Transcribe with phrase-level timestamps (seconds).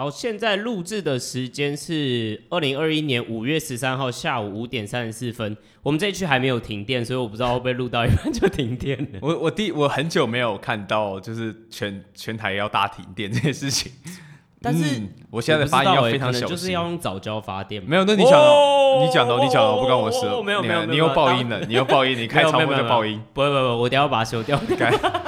[0.00, 5.56] 好，现在录制的时间是二零二一年五月十三号下午五点三十四分。
[5.82, 9.18] 我们这一区还没有停电，所以我不知道会不会录到一半就停电了。
[9.20, 13.90] 我我第我很久没有看到就是全全台要大停电这件事情。
[14.62, 17.82] 但是、嗯、我现在的发音要非常小心，欸、就是要用早教发电。
[17.82, 20.20] 没有，那你讲哦，你讲的，你讲的，不关我事。
[20.44, 23.20] 没有没有，你又爆音了，你又爆音，你开超播就爆音。
[23.34, 24.56] 不不不，我等下把它修掉。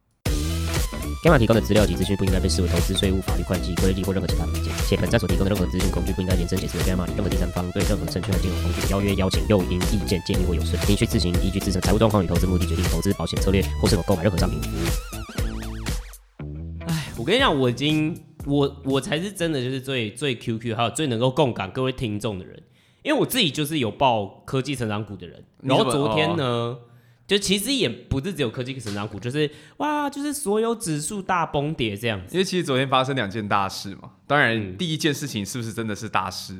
[1.23, 14.59] Gamma 提供的资料及资讯不应该被视为投资、税务、法律、会计、规例或任何其他意见，且本站所提供的任何资讯工具不应该延伸解释为 Gamma 任何第三方对任何证券和金融工具邀约、邀请、诱因、意见、建议或有损，您需自行依据自身财务状况与投资目的决定投资保险策略或是否购买任何商品。
[16.87, 22.63] 哎，我跟你讲，我已经我我才是真的就是最最 QQ 还有最能够共感各位听众的人，
[23.03, 26.77] 因为我自己就是有报科技成长股的人，然后昨天呢。
[27.31, 32.35] 就其实也不是只有科技成长股，就是哇，就是所有指数大崩跌这样子。
[32.35, 36.53] 因为其实昨天发生两件大事嘛，当然第一件事情是不是真的是大事，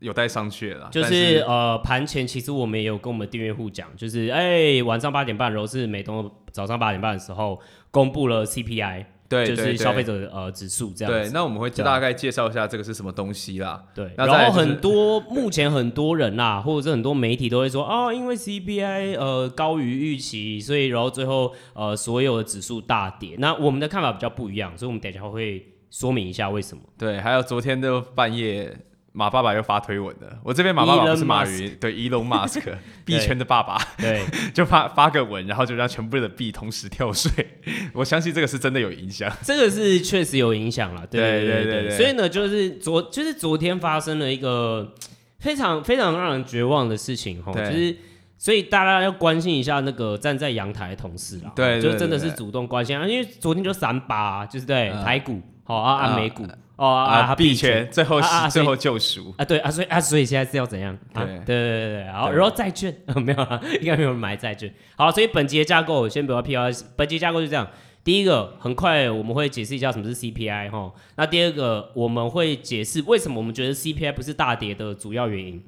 [0.00, 0.88] 有待商榷了。
[0.90, 7.60] 就是，是呃盘前其实我们也有跟我们订阅户讲，就是哎、欸、晚上八点半，然后是美东早上八点半的时候
[7.92, 9.06] 公布了 CPI。
[9.28, 11.20] 对，就是消费者呃指数这样子。
[11.20, 13.82] 对，那我们会大概介绍一下这个是什么东西啦。
[13.94, 23.36] 对，然后很多目前很多人啦，或者是很多媒体都会说哦，因为 CPI 呃高于预期，所以然后最后呃所有的指数大跌。
[23.38, 26.82] 那我们的看法比较不一样，所以我们等一下会说明一下为什么。
[26.96, 28.76] 对，还有昨天的半夜。
[29.16, 32.62] 马爸爸又发推文了，我这边马爸爸不是马云，对，Elon Musk，
[33.06, 34.22] 币圈的爸爸，对，
[34.52, 37.30] 就发发个文，然后就让全部的币同时跳水。
[37.94, 41.96] 我相信这个是真的有影响，这个是确实有影响了，对对对对，对。
[41.96, 44.94] 所以呢，就是昨就是昨天发生了一个
[45.38, 47.96] 非常非常让人绝望的事情哈，就是
[48.36, 56.46] 所以大家要关心一下那个站在阳台的同事啦，对，就真的是主动关心啊，因为昨天就三八，就是对台股好啊，按美股。
[56.76, 60.94] 哦啊，币圈最后是最后救赎啊，对啊，所以啊，所以现在是要怎样？
[61.14, 62.94] 对对对对对，好，然后债券
[63.24, 64.70] 没有啊， 应该没有人买债券。
[64.94, 67.66] 好，所以本集的架构先不要 P R，本节架构就这样。
[68.04, 70.92] 第一个，很快我们会解释一下什么是 C P I 哈。
[71.16, 75.64] 那第二个，我们会解释为什么我们觉得 C P I 不是大跌的主要原因。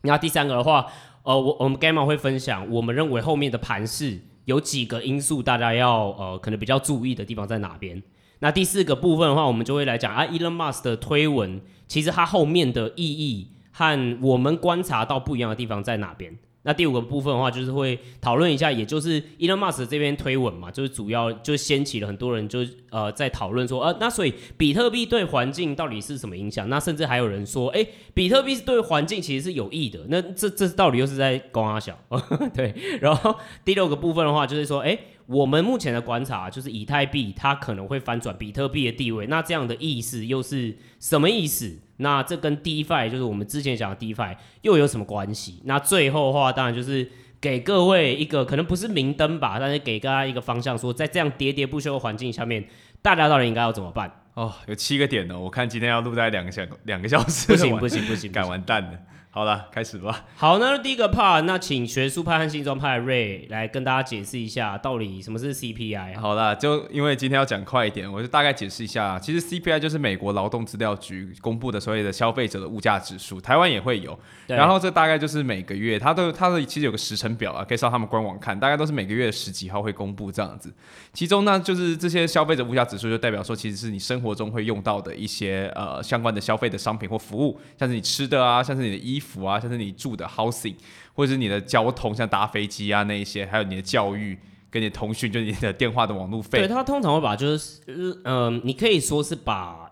[0.00, 0.86] 那第三个的话，
[1.24, 8.02] 呃，我我们 Gamma 会分享，我们认为后面的盘势有几个因素，大家要呃可能比较注意的地方在哪边。
[8.40, 16.36] 那第四个部分的话，我们就会来讲啊，Elon Musk 的推文，其实它后面的意义和我们观察到不一样的地方在哪边。
[16.62, 22.58] 那第五个部分的话，就是会讨论一下，也就是 Elon Musk 这边推文嘛，就是主要就掀起了很多人就
[22.90, 26.68] 呃在讨论说，呃，那所以比特币对环境到底是什么影响？
[26.68, 30.00] 那甚至还有人说，哎，比特币是对环境其实是有益的。
[30.08, 31.98] 那这这到底又是在攻三小？
[32.52, 32.74] 对。
[33.00, 33.34] 然后
[33.64, 39.26] 第六个部分的话，就是说，哎，我们目前的观察就是以太币它可能会翻转比特币的地位。
[39.26, 41.78] 那这样的意思又是什么意思？
[41.98, 45.60] 那这跟 DeFi 就是我们之前讲的 DeFi 又有什么关系？
[45.64, 47.10] 那最后的话，当然就是
[47.42, 52.64] 给各位一个可能不是明灯吧，但是给大家一个方向，说在这样喋喋不休的环境下面，
[53.02, 54.10] 大家到底应该要怎么办？
[54.32, 58.98] 哦，有七个点呢，我看今天要录在两个小两个小时，不行不行不行，赶 完蛋了。
[59.30, 60.24] 好了，开始吧。
[60.36, 66.18] 好，那第一个 part，那请学术派和新庄派的 Ray 来跟大家解释一下，到底什么是 CPI。
[66.18, 69.18] 好了，就因为今天要讲快一点，我就大概解释一下。
[69.18, 74.18] 其实 CPI 就是美国劳动资料局公布的所谓的消费者的物价指数，台湾也会有。
[74.46, 80.72] 然后这大概就是每个月，它都它的其实有个时程表啊，可以上他们官网看，大概都是每个月的十几号会公布这样子。
[81.12, 90.74] 其中呢，就是这些消费者物价指数就代表说，其实是你生活中会用到的一些呃相关的消费的商品或服务，像是你吃的啊，像是你的衣服啊，像是你住的 housing，
[91.14, 94.38] 或者是你的交通，像搭飞机啊那一些，还有你的教育
[94.70, 96.58] 跟你通讯，就是你的电话的网络费。
[96.60, 99.87] 对，他通常会把就是嗯、呃，你可以说是把。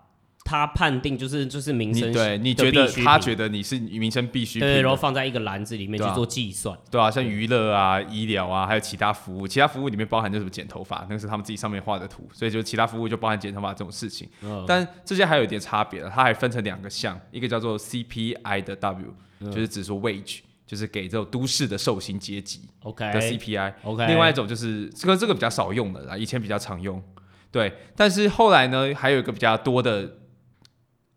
[0.47, 14.29] 他判定就是就是民生，对，你觉得他觉得你是民生必需品，对，然后放在一个篮子里面去做计算，对啊，像娱乐啊、医疗啊，还有其他服务，其他服务里面包含就是什么剪头发，那个是他们自己上面画的图，所以就其他服务就包含剪头发这种事情。
[14.41, 19.13] 嗯，但这些还有一点差别，它还分成两个项，一个叫做 CPI 的 W，
[19.51, 23.03] 就是指说 wage，就是给这种都市的受薪阶级，OK。
[23.11, 27.03] 的 CPI，OK，另外一种就是这个这个比较少用的啦，以前比较常用，
[27.51, 30.09] 对，但是后来呢，还有一个比较多的。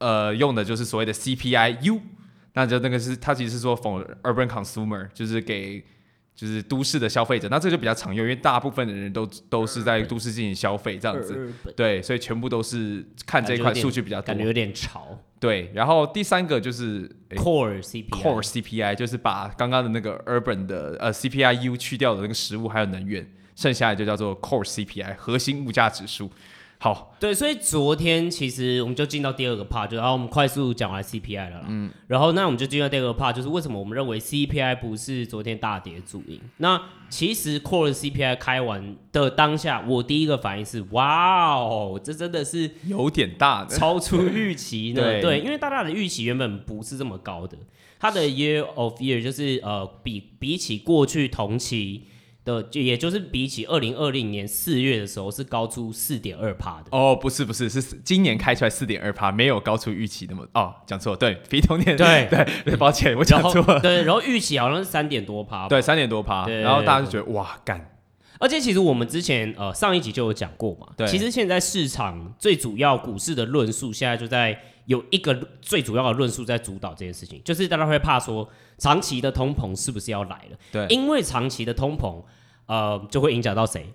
[0.01, 2.01] 呃，用的就是所谓的 CPI U，
[2.55, 5.85] 那就那个是它其实是说 for urban consumer，就是给
[6.35, 15.19] 就是都市的消费者，那这就比较常用，因为大部分的人都都是在都市进行消费这样子，对，所以全部都是看这一块数据比较多，感觉有点潮。
[15.39, 23.27] 对，然后第三个就是 core CPI，core CPI 就是把刚刚的那个 urban 的呃 CPI-U 去掉的那个食物还有能源，
[23.57, 26.31] 剩下的就叫做 core CPI 核心物价指数。
[26.83, 36.41] 好，对，所以昨天其实我们就进到第二个 part，就然后我们快速讲完 CPI 了啦，嗯，然后那我们就进到第二个 part，就是为什么我们认为 CPI 不是昨天大跌主因？
[36.57, 36.81] 那
[37.11, 45.03] 其实 Core CPI 开完的当下，我第一个反应是，哇哦，这真的是有点大的，超出预期呢。
[45.21, 47.59] 对，对，因为大家的预期原本不是这么高的，
[47.99, 52.05] 它的 Year of Year 就是呃比比起过去同期。
[52.45, 56.89] 的就也就是比起二零二零年四月的时候是高出四点二趴的。
[56.91, 67.91] 哦，不是不是是今年开出来四点二趴，没有高出预期那么哦，讲错对，比同年对对对，抱歉我讲错了，对，然后预期好像是三点多趴，对三点多趴，然后大家就觉得哇干，
[68.39, 78.49] 而且其实我们之前呃上一集就有讲过嘛，对，其实现在市场最主要股市的论述现在就在有一个最主要的论述在主导这件事情，就是大家会怕说
[78.81, 80.59] 长期的通膨是不是要来了？
[80.73, 82.21] 对，因为长期的通膨。
[82.67, 83.93] 呃，就会影响到谁？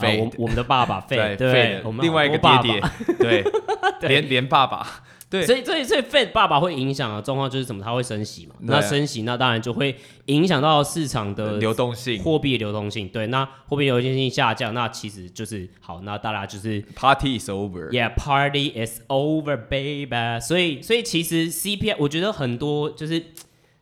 [0.00, 2.82] 我、呃、我们的爸爸 费，对，我们另外一个爹爹，
[3.18, 3.44] 对，
[4.06, 4.86] 连连爸爸，
[5.30, 7.82] 对，所以所以所以费爸爸会影响的状况就是什么？
[7.82, 8.54] 他会升息嘛？
[8.60, 9.96] 那升息，那当然就会
[10.26, 13.08] 影响到市场的流动性，货币流动性。
[13.08, 20.38] 对，那货币流动性下降，那其实就是好，那大家就是 Party is over，Yeah，Party is over, baby。
[20.42, 23.24] 所以所以其实 CPI，我觉得很多就是。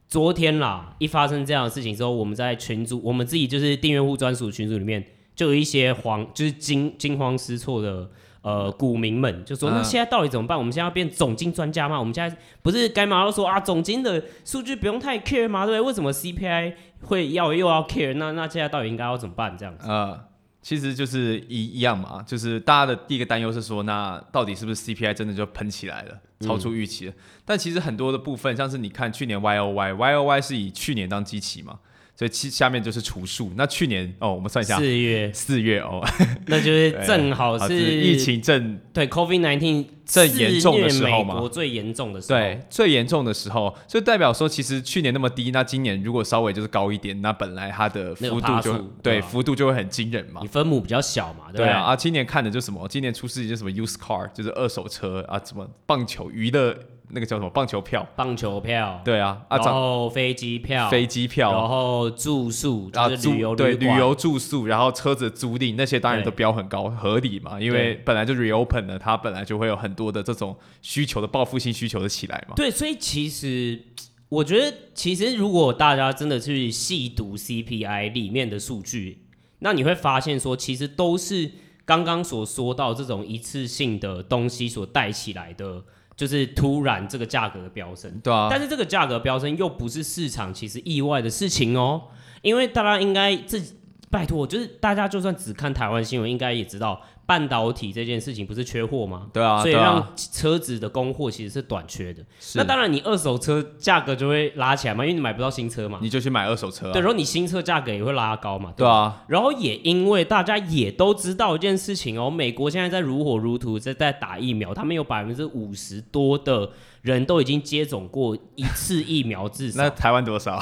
[0.08, 5.04] 昨天啦，一发生这样的事情之后，我们在群组，我们自己就是订阅户专属群组里面，
[5.34, 8.08] 就有一些慌，就是惊惊慌失措的
[8.42, 10.56] 呃股民们，就说、嗯、那现在到底怎么办？
[10.56, 11.98] 我们现在要变总经专家吗？
[11.98, 15.66] 我们现在不是该马上说啊，总经的数据不用太 care 吗？
[15.66, 15.86] 对不对？
[15.88, 18.14] 为什么 CPI 会要又要 care？
[18.14, 19.58] 那那现在到底应该要怎么办？
[19.58, 19.88] 这样子？
[19.88, 20.20] 呃，
[20.66, 26.20] 其实就是一一样嘛，就是大家的第一个担忧是说，那到底是不是 CPI 真的就喷起来了？
[26.40, 27.14] 超出预期了，嗯、
[27.44, 31.78] 但其实很多的部分，像是你看去年 Y O Y，Y O Y 是以去年当基期嘛，
[32.16, 33.52] 所以其下面就是除数。
[33.56, 36.02] 那去年哦，我们算一下，四月，四月哦，
[36.48, 50.40] 那就是正好 是疫情正对 COVID nineteen 正严重的时候嘛，美国最严重的时候，对，最严重的时候，就代表说，其实去年那么低，那今年如果稍微就是高一点，那本来它的幅度就对，幅度就会很惊人嘛。
[50.42, 51.82] 你分母比较小嘛，对，对啊。
[51.82, 52.86] 啊，今年看的就什么？
[52.88, 56.74] 今年出事就什么 used car，就是二手车啊，什么棒球娱乐。
[57.10, 58.04] 那个叫什么棒球票？
[58.16, 72.54] 棒球票，对啊，然后飞机票，飞机票，然后住宿，然后旅游对旅游住宿，然后车子租赁那些当然都标很高，合理嘛，因为本来就 reopen 了，它本来就会有很多的这种需求的报复性需求的起来嘛。
[72.56, 73.80] 对，所以其实
[74.28, 79.26] 我觉得，其实如果大家真的去细读 CPI 里面的数据，
[79.60, 81.52] 那你会发现说，其实都是
[81.84, 85.84] 刚刚所说到这种一次性的东西所带起来的。
[86.16, 92.04] 就是突然这个价格的飙升，对啊，但是这个价格飙升又不是市场其实意外的事情哦，
[92.40, 93.74] 因为大家应该自己
[94.10, 97.02] 拜托，就是大家就算只看台湾新闻，应该也知道。
[97.26, 99.26] 半导体这件事情不是缺货吗？
[99.32, 102.24] 对啊，所以让车子的供货其实是短缺的。
[102.54, 106.92] 那当然，你二手车价格就会拉起来嘛，因为你买不到新车嘛，你就去买二手车啊。
[106.92, 108.72] 对，然后你新车价格也会拉高嘛。
[108.76, 116.70] 对啊，然后也因为大家也都知道一件事情哦，美国现在在如火如荼在在打疫苗，他们有百分之五十多的
[117.06, 119.82] 人都已经接种过一次疫苗，至少。
[119.82, 120.60] 那台湾多少？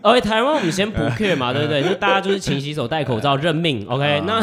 [0.00, 1.82] 而 且台湾我们先不 care 嘛， 对不对？
[1.82, 3.84] 就大家就是勤洗手、戴口罩、认命。
[3.90, 4.40] OK，那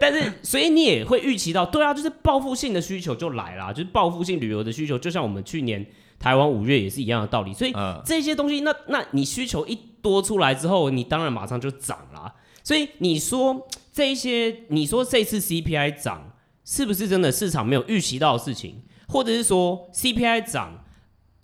[0.00, 5.84] 但是所以你也会预期到，对啊，就是报复性的需求就来了，就是报复性旅游的需求，就像我们去年
[6.18, 7.52] 台湾五月也是一样的道理。
[7.52, 12.32] 所以这些东西，那那你需求一多出来之后，你当然马上就涨了。
[12.62, 16.32] 所以你说这一些，你说这次 CPI 涨
[16.64, 20.84] 是不是真的市场没有预期到的事情，或者是说 CPI 涨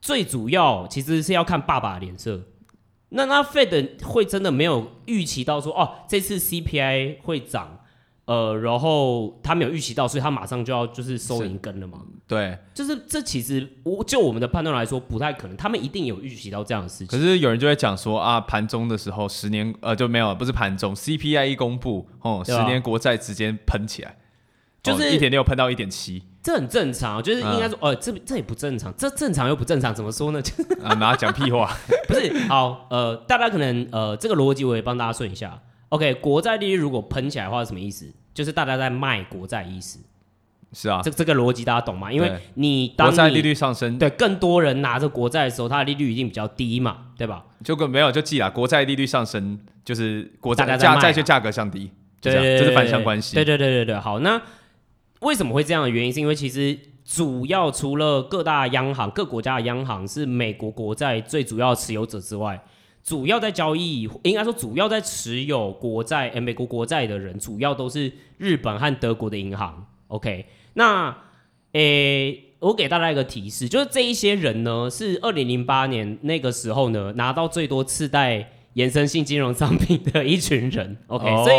[0.00, 2.42] 最主要其实是要看爸爸的脸色。
[3.10, 7.80] 那那 Fed 会真的没有预期到说哦，这次 CPI 会涨，
[8.24, 12.00] 呃，然后他没有预期到，所以他马上就要就是收银根了嘛？
[12.26, 17.06] 对，就是这其实我就我们的判断来说不太可能，他们一定有预期到这样的事情。
[17.06, 24.16] 可是有人就会讲说啊，盘中的时候十年呃就没有，不是盘中 CPI 一公布哦，十年国债直接喷起来，
[24.82, 26.22] 就是一点六喷到一点七。
[26.42, 30.42] 这很正常，就是应该说，呃、哦，这这也不正常，这正常又不正常，怎么说呢？
[30.42, 31.72] 就 啊，拿讲屁话，
[32.08, 35.60] 不是，好，呃，大家可能，呃，这个逻辑我也帮大家顺一下。
[35.90, 38.12] OK，国债利率如果喷起来的话是什么意思？
[38.34, 40.00] 就是大家在卖国债意思。
[40.72, 42.10] 是啊，这这个逻辑大家懂吗？
[42.10, 47.44] 因为你当国债利率上升，对更多人拿着国债的时候，它的利率一定比较低嘛，对吧？
[47.62, 53.36] 就跟没有就记了，国债利率上升就是国债价债券价格降低，对，这是反向关系。
[53.36, 54.40] 对对对对对，好，那
[55.22, 56.12] 为什么会这样的原因？
[56.12, 62.62] 是因为其实主要除了各大央行、各国家的央行是美国国债最主要持有者之外，
[63.02, 69.86] 主要在交易，应该说主要在持有国债，诶，美国国债的人，主要都是日本和德国的银行。
[70.08, 70.46] OK。
[70.74, 71.16] 那，
[71.72, 80.96] 诶，我给大家一个提示，就是这一些人呢，是二零零八年那个时候呢，拿到最多次贷衍生性金融商品的一群人。
[81.08, 81.56] OK，所以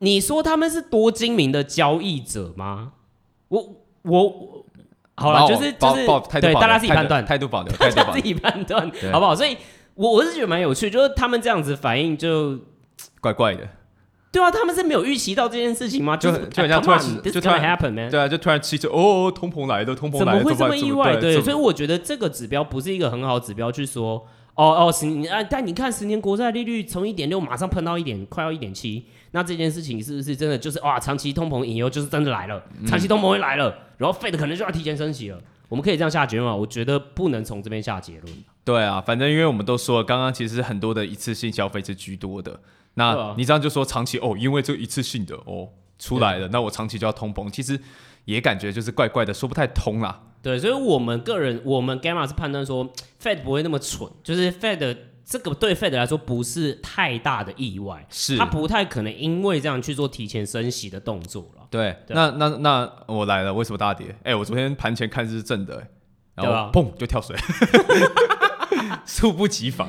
[0.00, 2.92] 你说他们是多精明的交易者吗？
[3.48, 4.64] 我我
[5.16, 6.06] 好了，就是就是
[6.40, 9.34] 对大家自己判断，态度保留， 大家自己判断，好不好？
[9.34, 9.56] 所以
[9.94, 12.58] 我我是觉得蛮有趣，就是他们这样子反应就
[13.20, 13.68] 怪怪的。
[14.32, 16.16] 对啊，他们是没有预期到这件事情吗？
[16.16, 18.10] 就就很像突然就突然 happen man。
[18.10, 21.14] 对啊，就突然汽车哦，通膨来的，通膨来的，怎么会这么意外？
[21.16, 35.40] 对，所以我觉得这个指标不是一个很好指标去说哦哦十年啊，但你看十年国债利率从一点六马上喷到一点，快要一点七，那这件事情是不是真的就是哇，长期通膨隐忧就是真的来了，长期通膨会来了，然后 Fed 可能就要提前升息了。
[35.68, 36.54] 我们可以这样下结论吗？
[36.54, 38.44] 我觉得不能从这边下结论。
[38.64, 42.60] 对啊，反正因为我们都说了，刚刚其实很多的一次性消费是居多的。
[42.94, 45.68] 那你这样就说长期哦，因为这一次性的哦
[45.98, 47.80] 出来了，那我长期就要通膨，其实
[48.26, 50.20] 也感觉就是怪怪的，说不太通啦。
[50.44, 61.66] 对，所以我们个人，我们 Gamma 是判断说，Fed 不会那么蠢，就是 Fed 这个对 Fed 来说不是太大的意外，是它不太可能因为这样去做提前升息的动作了。
[61.70, 64.08] 对，对那那那我来了，为什么大跌？
[64.18, 65.82] 哎、欸，我昨天盘前看是正的，
[66.34, 67.34] 然后砰就跳水，
[69.06, 69.88] 猝不及防。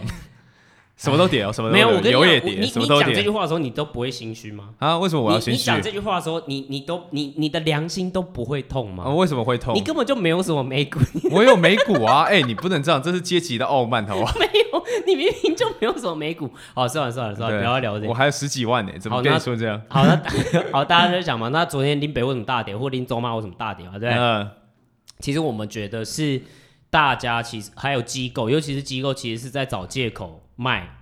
[0.97, 4.69] 什么都跌哦，什么都有，我跟你讲，你你讲这句话的时候，你都不会心虚吗？
[4.79, 5.59] 啊，为什么我要心虚？
[5.59, 9.03] 你讲这句话的时候，你你都你你的良心都不会痛吗？
[9.05, 9.75] 啊，为什么会痛？
[9.75, 10.99] 你根本就没有什么美股，
[11.31, 12.23] 我有美股啊！
[12.31, 14.33] 哎，你不能这样，这是阶级的傲慢，好不好？
[14.39, 16.49] 没有，你明明就没有什么美股。
[16.73, 18.07] 好，算了算了算了，不要聊这个。
[18.07, 19.81] 我还有十几万呢，怎么跟你说这样？
[19.89, 20.15] 好，那
[20.71, 21.49] 好，大家就讲嘛。
[21.49, 23.99] 那昨天林北为什么大跌，或林中妈为什么大跌啊？
[23.99, 24.49] 对，嗯，
[25.19, 26.41] 其实我们觉得是
[26.89, 30.97] 大家其实还有机构，尤其是机构，其实是在找借口卖。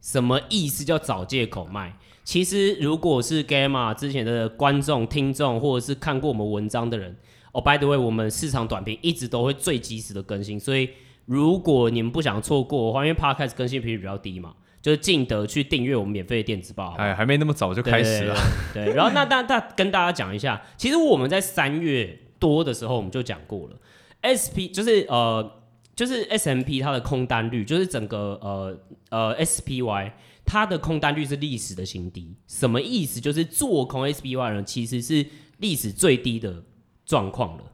[0.00, 1.92] 什么意思叫找借口卖？
[2.22, 7.16] 其实如果是 Gamma 之前的观众、听众，或者是看过我们文章的人，
[7.52, 10.90] 哦，by the way，我们市场短评一直都会最及时的更新，所以
[11.26, 16.94] 如果你们不想错过的话，因为 Podcast 更新频率比较低嘛，就是记得去订阅我们免费的电子报。
[16.96, 18.36] 哎，还没那么早就开始了。
[18.72, 23.76] 对，然后那那那跟大家讲一下，其实我们在三月多的时候我们就讲过了
[24.22, 25.57] ，SP 就是呃。
[25.98, 28.78] 就是 S M P 它的空单率，就是整个呃
[29.10, 30.12] 呃 SPY
[30.44, 32.36] 它的空单率是历史的新低。
[32.46, 33.20] 什么意思？
[33.20, 35.26] 就是做空 SPY 呢，其实是
[35.56, 36.62] 历史最低的
[37.04, 37.64] 状况了，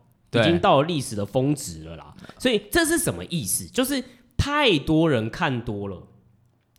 [0.41, 2.15] 已经到了历史的峰值了啦。
[2.39, 3.67] 所以这是什么意思？
[3.67, 4.03] 就是
[4.39, 6.09] 太多人看多了，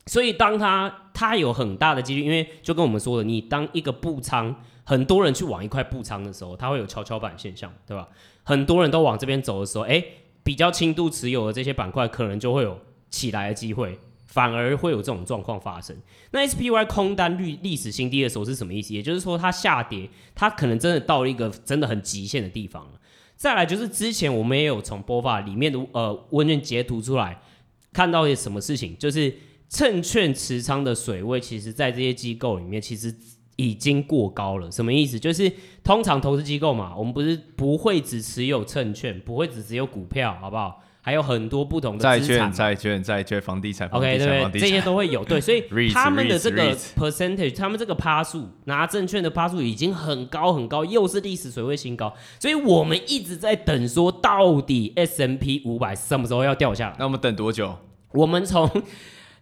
[0.07, 8.09] 所以当它它有很大的几率，因为就跟我们说的，你当一个布仓，很多人去往一块布仓的时候，它会有跷跷板现象，对吧？
[8.41, 10.03] 很多人都往这边走的时候，哎。
[10.45, 13.97] 比较轻度持有的这些板块，可能就会有起来的机会，
[14.27, 15.97] 反而会有这种状况发生。
[16.29, 18.93] 那 SPY 空单率历史新低的时候是什么意思？
[18.93, 22.91] 也就是说，它下跌，它可能真的到了一个真的很极限的地方了。
[23.35, 27.41] 再来就是之前我们也有从波法里面的呃问卷截图出来，
[27.91, 29.35] 看到一些什么事情，就是
[29.67, 33.13] 证券持仓的水位，其实在这些机构里面其实。
[33.55, 35.19] 已经过高了，什么意思？
[35.19, 35.51] 就是
[35.83, 40.81] 通常投资机构嘛，我们不是不会只持有证券，不会只持有股票，好不好？
[41.01, 44.59] 还有很多不同的资产，债券、债券、房地产，OK，对不对？
[44.59, 56.95] 这些都会有，对，所以 他们的这个 percentage，他们这个趴数拿证券的趴数已经很高很高，又是历史水位新高，所以我们一直在等，说到底 S M P 五百什么时候要掉下来？
[56.97, 57.77] 那我们等多久？
[58.13, 58.67] 我们从。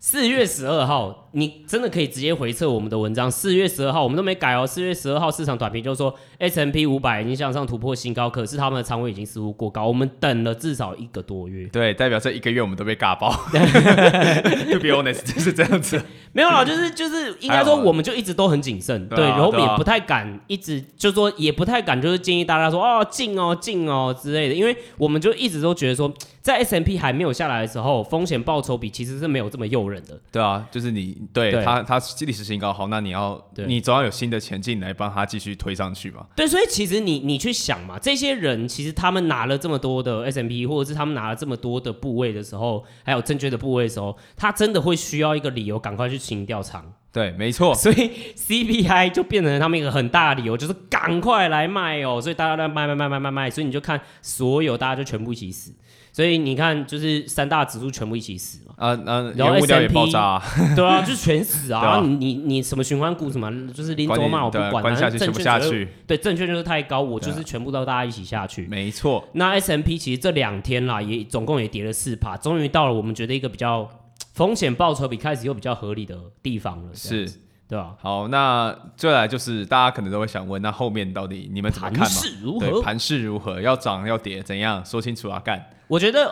[0.05, 3.31] 四月十二号，你真的可以直接回测我们的文章。
[3.31, 4.67] 四月十二号，我们都没改哦。
[4.67, 9.88] 四月十二号市场短评就是说 S&P 五百已经向上突破新高，可是他们的仓位已经似乎过高。
[9.88, 13.31] 我们等了至少一个多月，对，代表这一个月我们都被尬爆。
[13.53, 16.01] To be honest，就是这样子。
[16.33, 30.19] 没有啦，就是就是应该说，我们就一直都很谨慎，对，然后也不太敢一直就说，也不太敢就是建议大家说哦进哦进哦之类的，因为我们就一直都觉得说，在 S M P 还没有下来的时候，风险报酬比其实是没有这么诱人的。
[30.31, 36.25] 对啊，就是你对，对他他历史新高，好，那你要你总要有新的前进来帮他继续推上去嘛。
[36.36, 46.94] 对，所以其实你你去想嘛，这些人其实他们拿了这么多的 S M P，或者是他们拿了这么多的部位的时候，还有正确的部位的时候，他真的会需要一个理由赶快去清掉仓。
[47.12, 47.75] 对，没错。
[47.75, 52.20] 所以 CPI 就变成他们一个很大的理由，就是赶快来卖哦。
[52.20, 55.72] 所以大家都卖卖卖卖卖卖，所以你就看所有大家就全部一起死。
[56.13, 58.74] 所以你看，就是三大指数全部一起死嘛。
[58.77, 60.43] 啊啊，然后 S&P 也爆炸 啊。
[60.75, 61.84] 对啊，就全死啊。
[61.84, 65.89] 然后你你你什么循环股什么，就是林总骂我不管，关下去，全部下去。
[66.08, 68.67] 对，证券就是太高，我就是全部都大家一起下去。
[68.67, 69.27] 没错。
[69.34, 73.89] 那 S&P 其实这两天啦，也总共也跌了四趴，终于到了我们觉得一个比较。
[74.34, 77.32] 风险报酬比开始又比较合理的地方了，是，
[77.74, 77.96] 对吧？
[78.00, 82.06] 好，那接下来就是大家可能都会想问，那后面到底你们怎么看嘛？
[82.06, 82.82] 盘势如何？
[82.84, 83.60] 盘势如何？
[83.60, 84.44] 要涨要跌？
[84.44, 84.86] 怎样？
[84.86, 85.42] 说清楚啊！
[85.44, 85.72] 干！
[85.88, 86.32] 我觉得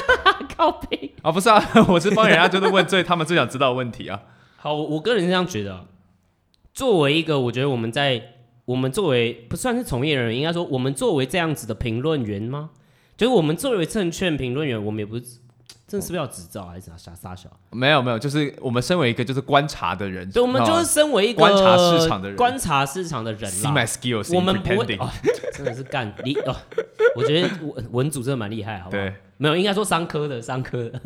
[0.54, 4.20] 靠背啊，不是啊， 我是帮人家就是问最他们最想知道的问题啊。
[4.56, 5.86] 好，我个人是这样觉得，
[6.74, 8.22] 作为一个，我觉得我们在
[8.66, 12.68] 我们作为不算是从业人员，应该说我们作为这样子的评论员吗？
[13.16, 15.38] 就是我们作为证券评论员，我们也不是。
[15.92, 17.50] 这是不是要执照还是啥啥小？
[17.70, 23.70] 没有没有，就是我们身为一个就是观察的人，对，我们就是身为一个观察市场的人，观察市场的人啦。
[23.70, 25.10] See my skills，我们不会哦，
[25.52, 26.56] 真的是干你哦，
[27.14, 29.02] 我觉得文文组真的蛮厉害，好不好？
[29.02, 30.98] 对，没有，应该说商科的商科的，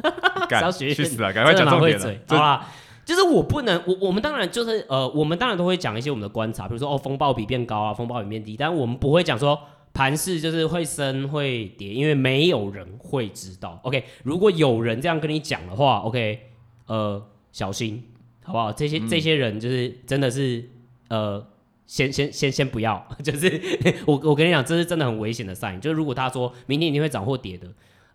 [0.50, 2.14] 商 学去死了，赶快讲重点了。
[2.28, 2.64] 好啦，
[3.05, 9.59] 就是我不能，我我们当然就是呃，我们当然都会讲一些我们的观察，比如说哦，风暴比变高啊，风暴比变低，但我们不会讲说。
[9.97, 13.81] 盘势就是会升会跌，因为没有人会知道。
[13.83, 16.38] OK，如果有人这样跟你讲的话，OK，
[16.87, 18.05] 呃，小心，
[18.45, 18.71] 好不好？
[18.71, 20.62] 这些、嗯、这些人就是真的是，
[21.09, 21.43] 呃，
[21.87, 23.59] 先先先先不要， 就是
[24.05, 25.81] 我我跟你讲，这是真的很危险的 sign。
[25.81, 27.67] 就是如果他说明天一定会涨或跌的，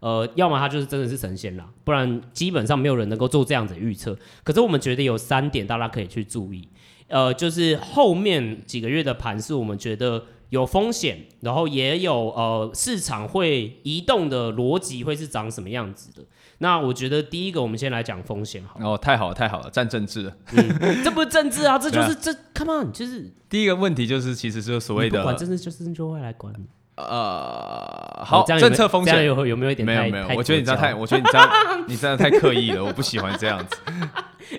[0.01, 4.15] 呃，要么他就是真的是神仙啦，不然基本上没有人能够做这样子的预测。
[4.43, 6.69] 可是我们觉得有三点大家可以去注意，
[7.07, 10.23] 呃，就是后面几个月的盘势，我们觉得。
[10.51, 16.21] 有风险，然后也有呃市场会移动的逻辑会是长什么样子的？
[16.57, 18.77] 那我觉得第一个，我们先来讲风险好。
[18.81, 20.37] 哦，太好了，太好了，战政治了。
[20.51, 26.65] 嗯，这不是政治啊，这就 是这，Come on，就是第一个问题就是其实是所谓的不管政治，就是就会来管你。
[27.09, 29.85] 呃，好，政策风险有有没有一点？
[29.85, 31.49] 没有没有，我觉得你这样太，我觉得你这样
[31.87, 33.77] 你真的太刻意了，我不喜欢这样子。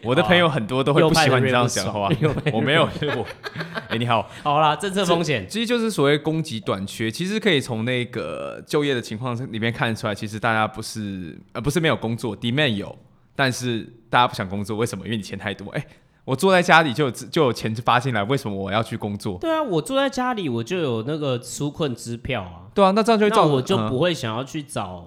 [0.02, 2.08] 我的 朋友很多都会不喜欢你这样讲话，
[2.52, 3.26] 我没有，我
[3.88, 12.96] 哎你好， 好啦，政策风险其实就是所谓供给短缺，其实可以从那个就业的情况里面看出来，其实大家不是呃不是没有工作，demand 有，
[13.36, 15.04] 但是大家不想工作，为什么？
[15.04, 15.84] 因为你钱太多，哎。
[16.24, 19.38] 我坐在家里就有就有钱发进来，为什么我要去工作？
[19.38, 22.70] 对啊，我坐在家里我就有那个纾困支票啊。
[22.72, 25.06] 对啊，那这样就会造成我就不会想要去找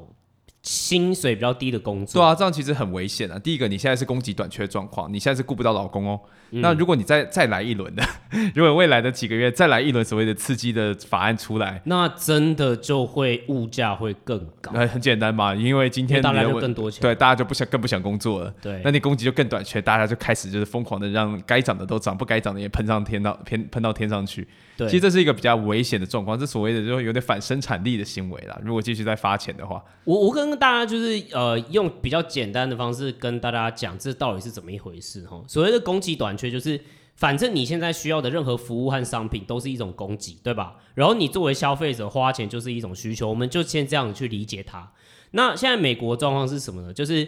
[0.61, 2.21] 薪水比较低的工作。
[2.21, 3.39] 对啊，这样其实很危险啊。
[3.39, 6.19] 第一个，你现在是供给短缺状况，你现在是顾不到老公哦。
[6.55, 8.03] 嗯、那如果你再再来一轮的，
[8.55, 14.71] 如果未来的几个月再来一轮所谓的刺激的法案出来，那真的就会物价会更高。
[14.73, 18.53] 那很简单嘛，因为今天大家就更多钱，对，大家就不想更不想工作了。
[18.61, 24.47] 对，那你供给就更短缺，大家就开始就是疯狂的让该涨的都涨，不该涨的也喷上天到 偏喷到天上去。
[24.77, 28.59] 对，其实这是一个比较危险的状况，这所谓的就有点反生产力的行为啦。
[28.63, 35.41] 如果继续再发钱的话，我我跟大家就是呃用比较简单的方式跟大家讲，这到底是怎么一回事哈？
[35.47, 36.79] 所谓的供给短缺就是。
[37.17, 40.75] 反正你现在需要的任何服务和商品都是一种供给，对吧？
[40.95, 44.91] 然后你作为消费者花钱就是一种需求，我们就先这样去理解它。
[45.31, 46.93] 那现在美国状况是什么呢？
[46.93, 47.25] 就是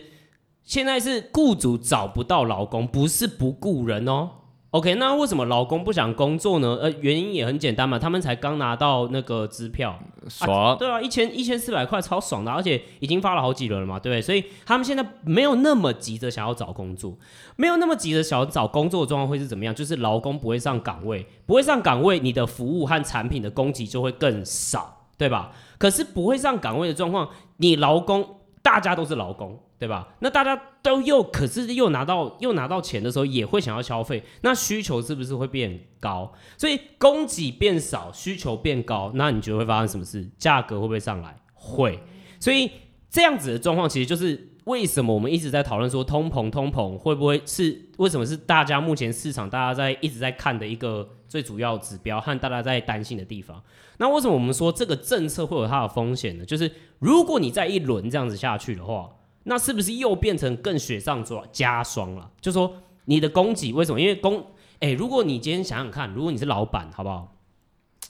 [0.66, 4.30] 现在是雇主找不到劳工，不是不雇人哦。
[4.78, 6.78] OK，那为什么劳工不想工作呢？
[6.80, 9.98] 呃，原因也很简单嘛，他们才刚拿到那个支票，
[10.30, 14.22] 爽，啊对啊，一千一千四百块，超爽的，而且已经发了好几轮了嘛，对不对？
[14.22, 17.18] 所以他们现在没有那么急着想要找工作，
[17.56, 19.74] 没有那么急着想要找工作的状况会是怎么样？
[19.74, 25.54] 就是劳工不会上岗位，不会上岗位，你的服务和产品的供给就会更少，对吧？
[25.80, 28.24] 可是不会上岗位的状况，你劳工
[28.62, 29.58] 大家都是劳工。
[29.80, 30.08] 对吧？
[30.22, 36.34] 那大家都又可是又拿到又拿到钱的时候，也会想要消费，那需求是不是会变高？
[36.58, 40.28] 所以供给变少，需求变高，那你觉得会发生什么事？
[40.40, 41.40] 价格会不会上来？
[41.54, 42.00] 会。
[42.40, 42.72] 所以
[43.08, 53.62] 这样子的状况，其实就是为什么我们一直在讨论说通膨，通膨会不会是为什么是大家目前市场大家在一直在看的一个最主要指标和大家在担心的地方？
[54.00, 56.44] 那为什么我们说这个政策会有它的风险呢？
[56.44, 59.12] 就是如果你在一轮这样子下去的话。
[59.48, 62.30] 那是不是又变成更雪上加霜了？
[62.40, 64.00] 就说你的供给为什么？
[64.00, 64.40] 因为供
[64.80, 67.34] 哎、欸，如果你今天想想看，如果你是老板，好不好？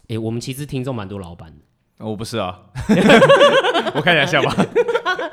[0.03, 2.05] 哎、欸，我们其实听众蛮多老板的。
[2.05, 2.59] 我不是啊，
[3.95, 4.55] 我看一下笑吧。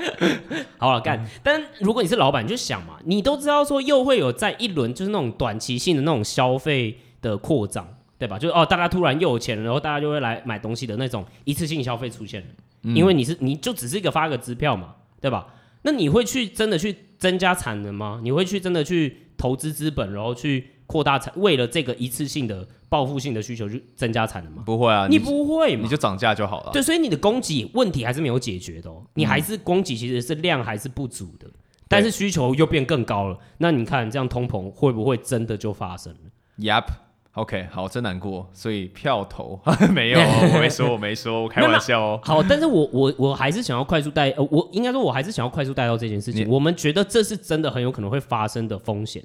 [0.78, 1.28] 好了，干。
[1.42, 7.86] 但如果你是老板，你就想嘛，你都知道说又会有在一轮就是那种短期性的那种消费的扩张，
[8.18, 8.38] 对吧？
[8.38, 12.42] 就是哦，大家突然又有钱了，然后大家就会来买东西的那种一次性消费出现、
[12.82, 15.46] 嗯、因为你是你就只是一个发个支票嘛，对吧？
[15.84, 18.20] 那你会去真的去增加产能吗？
[18.22, 24.62] 你会去真的去投资资本，然后去扩大产，为了这个一次性的报复性的需求去增加产能吗？
[24.66, 26.70] 不会啊，你不会，你就涨价就好了。
[26.72, 31.52] 对，所以你的供给问题还是没有解决的哦，你还是供给其实是量还是不足的，嗯、
[31.88, 33.38] 但是需求又变更高了。
[33.58, 36.18] 那你看这样通膨会不会真的就发生了
[36.58, 37.03] ？Yep。
[37.34, 39.60] OK，好，真难过，所以票投
[39.92, 40.20] 没有，
[40.54, 42.20] 我没说，我没说，我开玩笑哦。
[42.22, 46.48] 好，但是我我我还是想要快速带，呃，我应该说，我还是想要快速带到这件事情。
[46.48, 49.20] 我们觉得这是真的很有可能会发生的风险。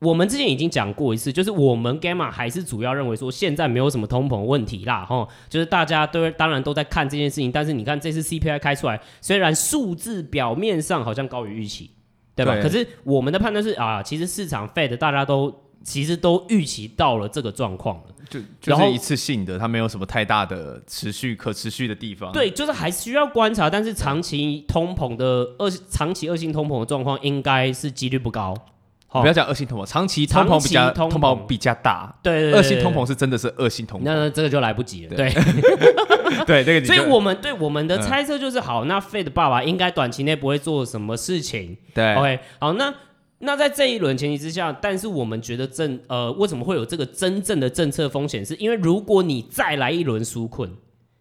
[0.00, 11.90] 我们之前已经讲过一次，就是我们 Gamma 还是主要认为说，现在没有什么通膨问题啦，哈，就是大家都当然都在看这件事情，但是你看这次 CPI 开出来，虽然数字表面上好像高于预期，
[12.34, 12.52] 对吧？
[12.52, 12.62] 对。
[12.62, 15.69] 可是我们的判断是啊，其实市场 Fed 大家都。
[15.82, 22.30] 其实都预期到了这个状况了，就就是一次性的，它没有什么太大的持续可持续的地方。
[22.32, 25.26] 对，就是还需要观察，但是长期通膨的
[25.58, 28.54] 恶长期恶性通膨的状况，应该是几率不高。
[29.12, 32.14] 不要讲恶性通膨，长期通膨比较通膨比较大。
[32.22, 35.16] 对，恶性通膨是真的是恶性通膨，那这个就来不及了。
[35.16, 35.32] 对，
[36.46, 36.86] 对， 这个。
[36.86, 41.76] 所以我们对我们的猜测就是，好，那 Fed 爸爸应该短期内不会做什么事情。
[41.94, 42.94] 对，OK，好，那。
[43.42, 48.44] 那在这一轮前提之下，但是我们觉得政呃，为什么会有这个真正的政策风险？
[48.44, 50.70] 是因为如果你再来一轮纾困，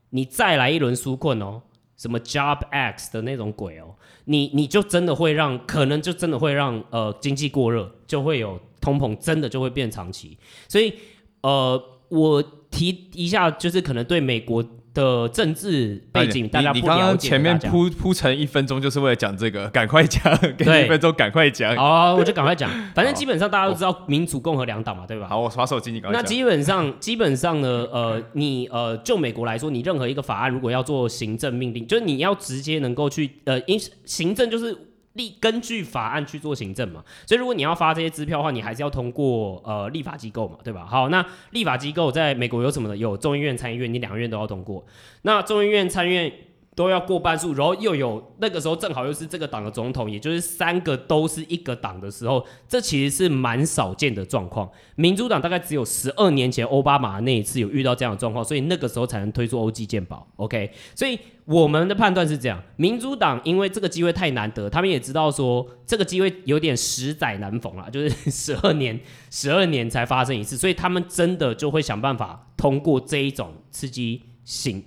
[0.10, 1.62] 你再来一轮纾困哦，
[1.95, 10.38] 什么 Job X 的那种鬼哦，你你就真的会让，可能就真的会让呃经济过热，就会有通膨，真的就会变长期。
[10.67, 10.93] 所以
[11.41, 14.63] 呃，我提一下，就是可能对美国。
[15.00, 16.82] 的政治背景，大家不了解。
[16.82, 20.22] 你刚刚前面铺铺成一分钟，就是为了讲这个，赶快讲，
[20.58, 21.76] 给你一分钟，赶快讲。
[21.76, 22.70] 好，我就赶快讲。
[22.94, 25.28] 反正基本上大家都知道民主共和两党嘛，对吧？
[25.28, 26.10] 好，我刷手机，你搞。
[26.12, 34.78] 那基本上， 基本上呢，呃，你呃，就美国来说，你任何一个法案如果要做行政命令，就是你要直接能够去呃，因行政就是。
[35.13, 40.86] 立根据法案去做行政嘛，所以如果你要发这些支票的话，你还是要通过呃立法机构嘛，对吧？
[40.86, 42.95] 好，那立法机构在美国有什么呢？
[42.95, 44.86] 有众议院、参议院，你两个院都要通过。
[45.24, 46.32] 那众议院、参议院。
[46.80, 54.72] 都要过半数，然后又有那个时候正好又是这个党的总统，也就是三个都是一个党的时候，这其实是蛮少见的状况。
[54.96, 60.26] 民主党大概只有十二年前奥巴马那一次有遇到这样的状况，所以那个时候才能推出欧记健保。
[60.38, 68.98] OK，所以我们的判断是这样：民主党因为这个机会太难得，他们也知道说这个机会有点十载难逢了，就是十二年
[69.30, 74.82] 十二年才发生一次，所以他们真的就会想办法通过这一种刺激性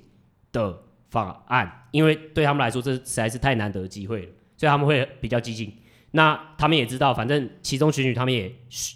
[0.53, 0.79] 的
[1.13, 5.71] 法案，因为对他们来说，这实在是太难得的机会了，所以他们会比较激进。
[6.13, 8.51] 那他们也知道，反正其中选举他们也，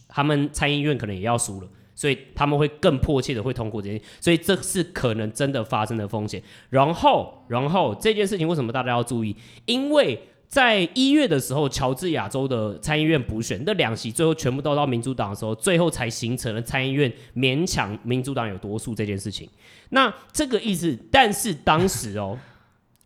[0.09, 6.43] 他们参议院可能也要输了，所以他们会更迫切的会通过这件，所以这是可能真的发生的风险。
[6.71, 9.37] 然后，然后这件事情为什么大家要注意？
[9.67, 19.49] 因为在一月的时候，乔治亚州的参议院补选那两席最后全部都到民主党的时候，最后才形成了参议院勉强民主党有多数这件事情。
[19.91, 22.39] 那这个意思，但是当时哦，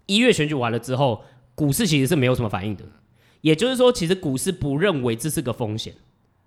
[0.06, 1.24] 一月选举完了之后，
[1.54, 2.84] 股市其实是没有什么反应的。
[3.40, 5.94] 也就是说，其实股市不认为这是个风险。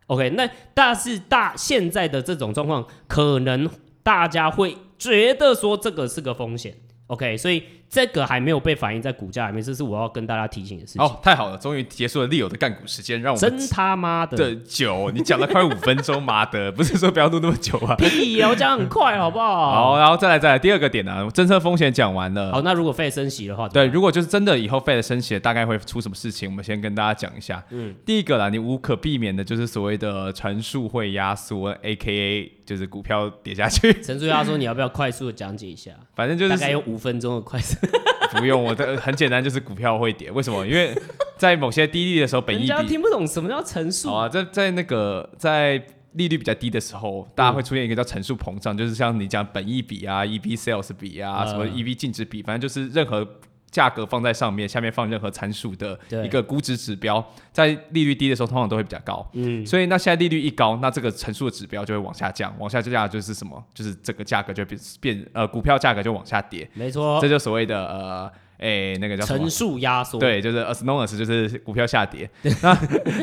[0.07, 3.67] OK，那但是大现在的这种状况，可能
[4.03, 6.77] 大家会觉得说这个是个风险。
[7.07, 7.63] OK，所以。
[7.93, 11.01] 这个还没有被反映在股价里面，这是我要跟大家提醒的事情。
[11.03, 17.93] 哦，太好了，终于结束了利友的干股时间，让我们真他妈的的久，你讲了快五分钟，妈的，不是说不要录那么久啊？
[18.01, 19.91] 屁，我讲很快，好不好？
[19.91, 22.51] 好，然后再来再来第二个点啊，政策风险讲完了。
[22.51, 26.49] 好，那如果 Fed 升息的话，对，如果就是真的以后 Fed 升息，大概会出什么事情？
[26.49, 27.63] 我们先跟大家讲一下。
[27.69, 33.93] 嗯，第一个啦，你无可避免的就是所谓的乘数会压缩，AKA 就是股票跌下去。
[34.01, 35.91] 陈述压缩，你要不要快速的讲解一下？
[36.15, 37.77] 反正就是大概用五分钟的快速。
[38.37, 40.31] 不用，我的很简单，就是股票会跌。
[40.31, 40.65] 为什么？
[40.65, 40.95] 因为
[41.37, 44.09] 在某些低利的时候，本益比听不懂什么叫乘数。
[44.09, 45.81] 好啊，在在那个在
[46.13, 53.27] 利率比较低的时候，大家会出现一个叫乘数膨胀，嗯、就是像你讲本益比啊、EV sales 比啊、什么 EV 净值比，反正就是任何。
[53.73, 59.27] 价格放在上面，下面放任何参数的一个估值指标，在利率低的时候，通常都会比较高。
[59.33, 63.61] 嗯，所以那现在利率一高，那这个乘数的指标就会往下降，往下降就是什么？
[63.73, 66.69] 就是这个价格就变变呃，股票价格就往下跌。
[66.75, 68.31] 没错，这就所谓的呃。
[68.63, 72.29] 哎、欸，那个叫乘数压缩，对，就是 as long as 就是股票下跌。
[72.61, 72.73] 那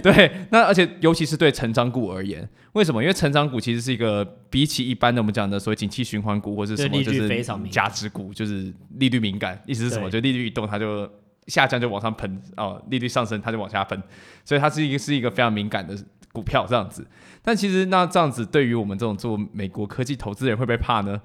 [0.03, 3.03] 对，那而且尤其是对成长股而言，为什么？
[3.03, 9.59] 因为成长股其实是一个比起一般的我们讲的所谓景气循环股或者什么，就是价值股，就是利率敏感。
[9.65, 10.11] 意思是什么？
[10.11, 11.11] 就利率一动，它就
[11.47, 13.99] 下降就往上喷哦，利率上升它就往下喷，
[14.45, 15.97] 所以它是一个是一个非常敏感的
[16.33, 17.07] 股票这样子。
[17.43, 21.19] 但其实那这样子对于我们这种做美国科技投资人会不会怕呢？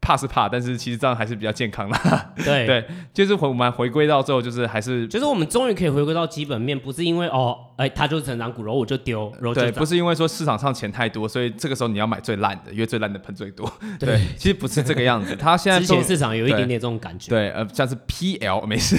[0.00, 2.32] 怕是怕，但是其实这样还是比较健康的。
[2.36, 13.70] 对 对，就是回我们回归到最后，就是还是就是我们终于可以回归到基本面，不是因为哦，哎，它就是成长股，然后我就丢，然后就对，不是因为说市场上钱太多，所以这个时候你要买最烂的，因为最烂的喷最多。
[13.98, 15.36] 对， 对其实不是这个样子。
[15.36, 17.28] 它现在 之前市场有一点点这种感觉。
[17.28, 18.98] 对，呃，像是 PL 没事，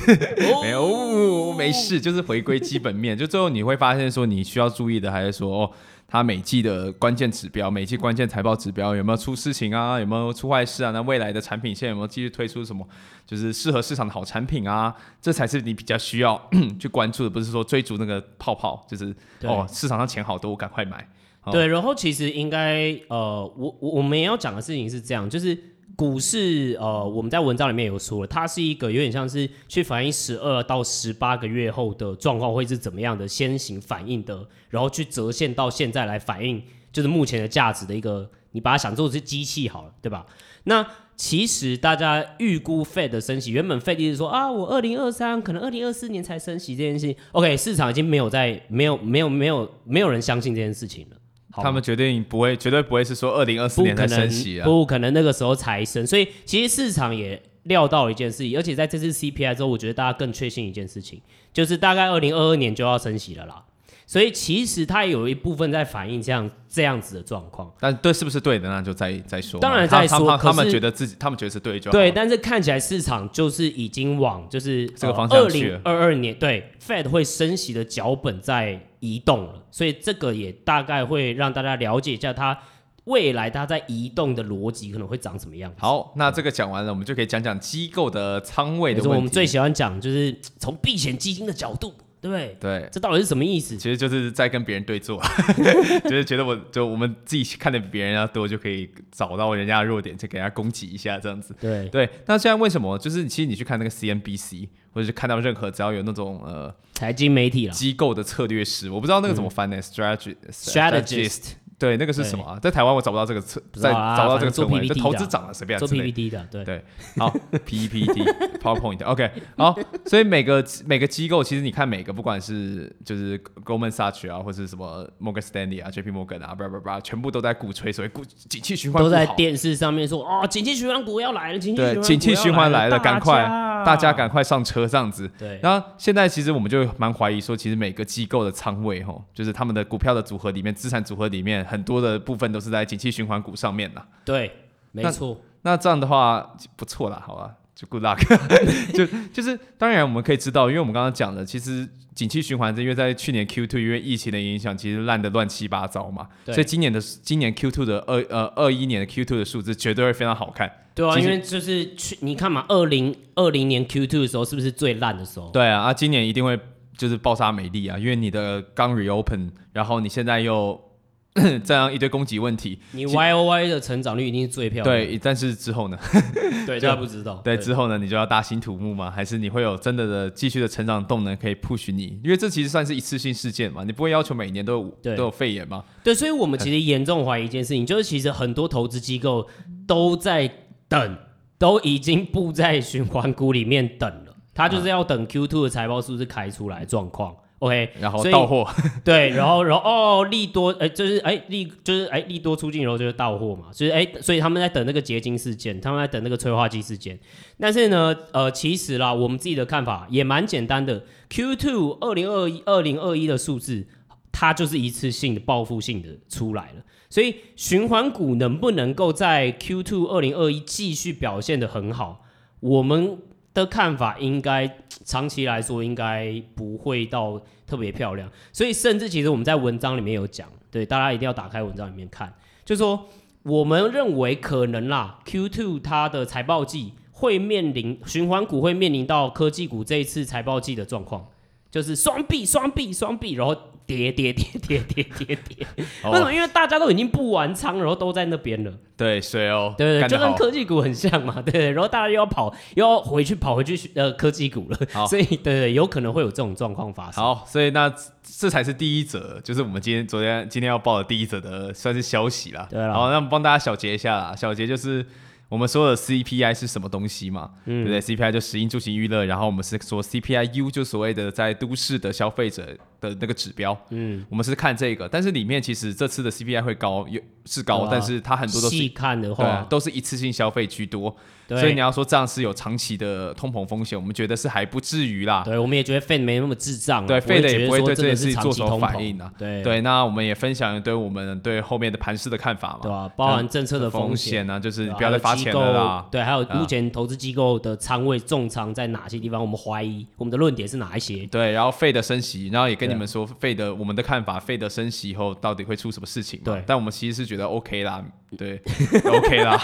[0.62, 3.18] 没有、哦、没事，就是回归基本面。
[3.18, 5.72] 就最后你会发现说，你需要注意的还是说哦。
[6.12, 9.97] 它每季的关键指标，每季关键财报指标有没有出事情啊？
[9.97, 10.91] 有没有出坏事啊？
[10.91, 12.86] 那未来的产品线有没有继续推出什么，
[13.26, 14.93] 就是适合市场的好产品啊？
[15.21, 21.08] 这才是你比较需要 去关注的，不是说追逐那个泡泡，就是哦，市场上钱好多，我赶快买。
[21.43, 25.58] 哦、对，然后其实应该呃，我我我们也要讲的事情是这样，就是。
[26.02, 36.60] 股市，呃，我们在文章里面有说了，它是一个有点像是去反映十二到十八个月后的状况会是怎么样的先行反应的，然后去折现到现在来反映，
[36.92, 40.26] 就是目前的价值的一个，你把它想做是机器好了，对吧？
[40.64, 40.84] 那
[41.16, 51.18] 其实大家预估 Fed 的升息，原本 Fed 是说啊，我二零二三可能二零二四年才升息这件事情，OK，市场已经没有在没有没有没有没有人相信这件事情了。
[51.52, 56.06] 他们决定不会，绝对不会是说二零二四年才升息啊，不可能那个时候才升。
[56.06, 63.64] 所以其实市场也料到了一件事情，而且在这次 CPI 之后，我觉得大家更确信一件事情，就是大概二零二二年就要升息了啦。
[64.08, 69.58] 所以其实它有一部分在反映这样这样子的状况，但对是不是对的，那就再再说。
[69.62, 71.94] 当然再说，他，们觉得自己，他们觉得是对就好。
[71.94, 75.80] 对，但是看起来市场就是已经往就是这个方向去了。
[75.86, 82.58] 二零二二年对 Fed 会升息的脚本在移动了，所以这个也大概会让大家了解一下它
[83.06, 85.74] 未来它在移动的逻辑可能会长什么样。
[85.78, 89.16] 好，那这个讲完了，我们就可以讲讲机构的仓位的问题。
[89.18, 91.94] 我们最喜欢讲就是从避险基金的角度。
[92.21, 92.88] 对不对？
[92.91, 93.75] 这到底是什么意思？
[93.75, 95.19] 其实就是在跟别人对坐，
[96.05, 101.55] 就是觉得我就我们自己看的比别人要多，就可以找到人家的弱点，就给人家攻击一下这样子。
[101.60, 102.07] 对对。
[102.27, 102.95] 那现在为什么？
[102.99, 110.47] 就是其实你去看那个 CNBC，或者是看到任何只要有那种呃财经媒体机构的策略师，我不知道那个怎么翻呢、嗯、？Strategist。
[110.51, 111.43] Strategist
[111.82, 112.60] 对，那个是什么啊？
[112.62, 115.80] 在台湾我找不到这个词，在找到这个词汇，就投资涨了随便。
[115.80, 116.86] 做 PPT 的，对对。
[117.17, 117.34] 好
[117.65, 118.24] ，PPT、
[118.62, 119.32] PowerPoint，OK。
[119.58, 133.41] 好，所以每个每个机构，其实你看每个，不管是就是 Goldman Sachs 啊，或是什么 Morgan Stanley 啊、JP Morgan 啊，叭叭叭，全部都在鼓吹，所以股景气循环都在电视上面说哦，景气循环股要来了，景气对，景气循环来了，赶快
[133.84, 135.28] 大家赶快上车这样子。
[135.39, 135.60] 对。
[135.63, 141.65] 然后现在其实我们就蛮怀疑说，其实每个机构的仓位哈，就是他们的股票的组合里面，资产组合里面。
[141.71, 144.51] 很多的部分都是在景气循环股上面的，对，
[144.91, 145.39] 没错。
[145.62, 148.17] 那这样的话不错了，好吧，就 good luck。
[148.93, 160.69] 就就是当然我们可以知道，因为我们刚刚讲的，其实景气循环是因为在去年 Q2 因为疫情的影响，其实烂得乱七八糟嘛，所以今年的今年 Q2 的二呃二一年的 Q2 的数字绝对会非常好看。
[160.93, 165.49] 对啊，因为就是去你看嘛，二零二零年 Q2 的时候是不是最烂的时候？
[165.51, 166.60] 对啊，啊，今年一定会
[166.97, 170.90] 就是爆杀美丽啊，因为你的刚 reopen，然后你现在又。
[171.63, 175.06] 这样一堆供给问题，你 Y O Y 的成长率一定是最漂亮的。
[175.06, 175.98] 对，但是之后呢？
[176.67, 177.36] 对， 大家不知道。
[177.44, 177.98] 对，之后呢？
[177.98, 179.10] 你就要大兴土木吗？
[179.10, 182.20] 还是你会有真的的继续的成长动能可以 push 你？
[182.22, 185.86] 因为这其实算是一次性事件嘛，你不会要求每年都有都有肺炎嘛。
[186.04, 189.48] 对，所以我们其实严重怀疑一件事情，就是其实很多投资机构
[189.88, 190.52] 都在
[190.89, 191.17] 等，
[191.58, 197.34] 都已经布在循环股里面等了，他就是要等 Q two 的财报是不是开出来状况。
[197.62, 198.67] OK，然后到货，
[199.06, 207.19] 对，然后然后哦，利多，哎，就是哎利，就是哎利多出尽，然后就是到货嘛，就是哎，所以他们在等那个结晶事件，他们在等那个催化剂事件。
[207.60, 213.86] 但是呢，呃，其实啦，我们自己的看法也蛮简单的，Q two 二零二一二零二一的数字，
[214.32, 216.84] 它就是一次性的报复性的出来了。
[217.12, 222.24] 所以循环股能不能够在 Q two 二零二一继续表现的很好，
[222.60, 223.19] 我们
[223.54, 232.34] 的看法应该长期来说应该不会到特别漂亮，所以甚至其实我们在文章里面有讲，对，大家一定要打开文章里面看，
[232.64, 233.10] 就是说
[233.44, 241.28] 我们认为可能啦，Q2 它的财报季会面临循环股会面临到科技股这一次财报季的状况，
[241.70, 243.56] 就是双臂双臂双臂，然后。
[243.86, 246.34] 跌跌跌跌跌跌跌，为什么？
[246.34, 248.72] 因为大家都已经布完仓，然后都在那边了。
[248.96, 251.72] 对，水哦，对对，就跟科技股很像嘛，对对。
[251.72, 257.24] 然后大家又要跑，又要回去跑回去呃科技股了， 所以对对，有可能会有这种状况发生。
[257.24, 262.67] 好，所以那这才是第一则，就是我们今天昨天今天要报的第一则的算是消息啦。
[262.70, 265.06] 对了，好，那我们帮大家小结一下啦，小结就是。
[265.52, 267.52] 我们说的 CPI 是什么东西嘛？
[267.65, 272.65] 嗯、对不对？CPI 就食衣住行娱乐，然后我们是说 CPIU 就所谓的在都市的消费者
[273.02, 281.14] 的那个指标，嗯，我们是看这个，但是里面其实这次的 CPI 会高，有是高，但是它很多都是细看的话，都是一次性消费居多。
[281.50, 285.44] 所以你要说这样是有长期的通膨风险，我们觉得是还不至于啦。
[285.44, 289.30] 对，我们也觉得 Fed 没那么智障，对，Fed 也不会对这件事情做什么反应啊。
[289.38, 293.12] 对对，那我们也分享对我们对后面的盘势的看法嘛，对吧？
[293.18, 296.08] 包含政策的风险啊，就是不要再发钱了啦。
[296.10, 299.42] 对，还有目前投资机构的仓位重仓在哪些地方？
[299.42, 301.26] 我们怀疑我们的论点是哪一些？
[301.26, 306.41] 对，然后 Fed 升息，然后也跟你们说 Fed 我们的看法，Fed 升息以后到底会出什么事情？
[306.43, 308.04] 对，但我们其实是觉得 OK 啦，
[308.38, 308.62] 对，
[309.08, 309.58] OK 啦，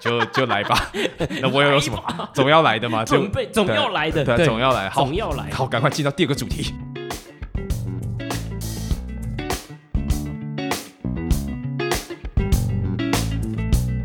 [0.00, 0.90] 就就来吧。
[1.42, 2.30] 那我又有什么？
[2.32, 5.50] 总要来的嘛，准备总要来的，对，总要来，总要来。
[5.50, 6.72] 好，赶快进到第二个主题。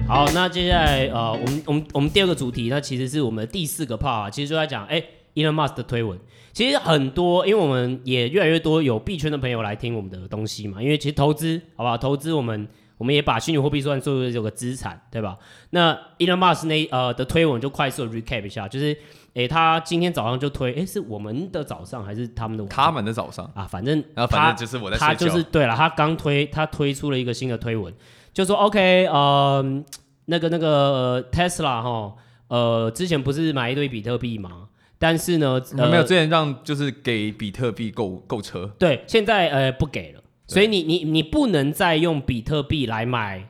[0.08, 5.04] 好，那接下来呃，我们我们我们第二个主题，那其实是我们的第四个 part，其实就在讲，哎
[5.36, 6.20] ，Elon Musk 的推文。
[6.52, 11.98] 其实很多，因为我们也越来越多有币圈的朋友来听我们的东西嘛，因为其实投资，好不好？
[11.98, 12.68] 投资我们。
[12.98, 15.38] 我们也把虚拟货币算作为这个资产，对吧？
[15.72, 18.98] 那 Elon Musk 那呃的推文就快速 recap 一下，就是
[19.34, 22.64] 诶，他今天早上就推，诶，是我们的早上还是他们的？
[22.68, 24.96] 他们的早上啊，反正然后反正就是我在。
[24.96, 27.94] 他就是对了，他刚推，他推出了一个新的推文，
[28.32, 29.84] 就说 OK，呃，
[30.28, 32.16] 那个那个 Tesla 哈，
[32.48, 34.70] 呃，之前不是买一堆比特币吗？
[34.98, 40.22] 但是呢，呃，没有之前让就是给比特币购购车，对，现在呃不给了。
[40.48, 43.50] 所以你你你不能再用比特币来买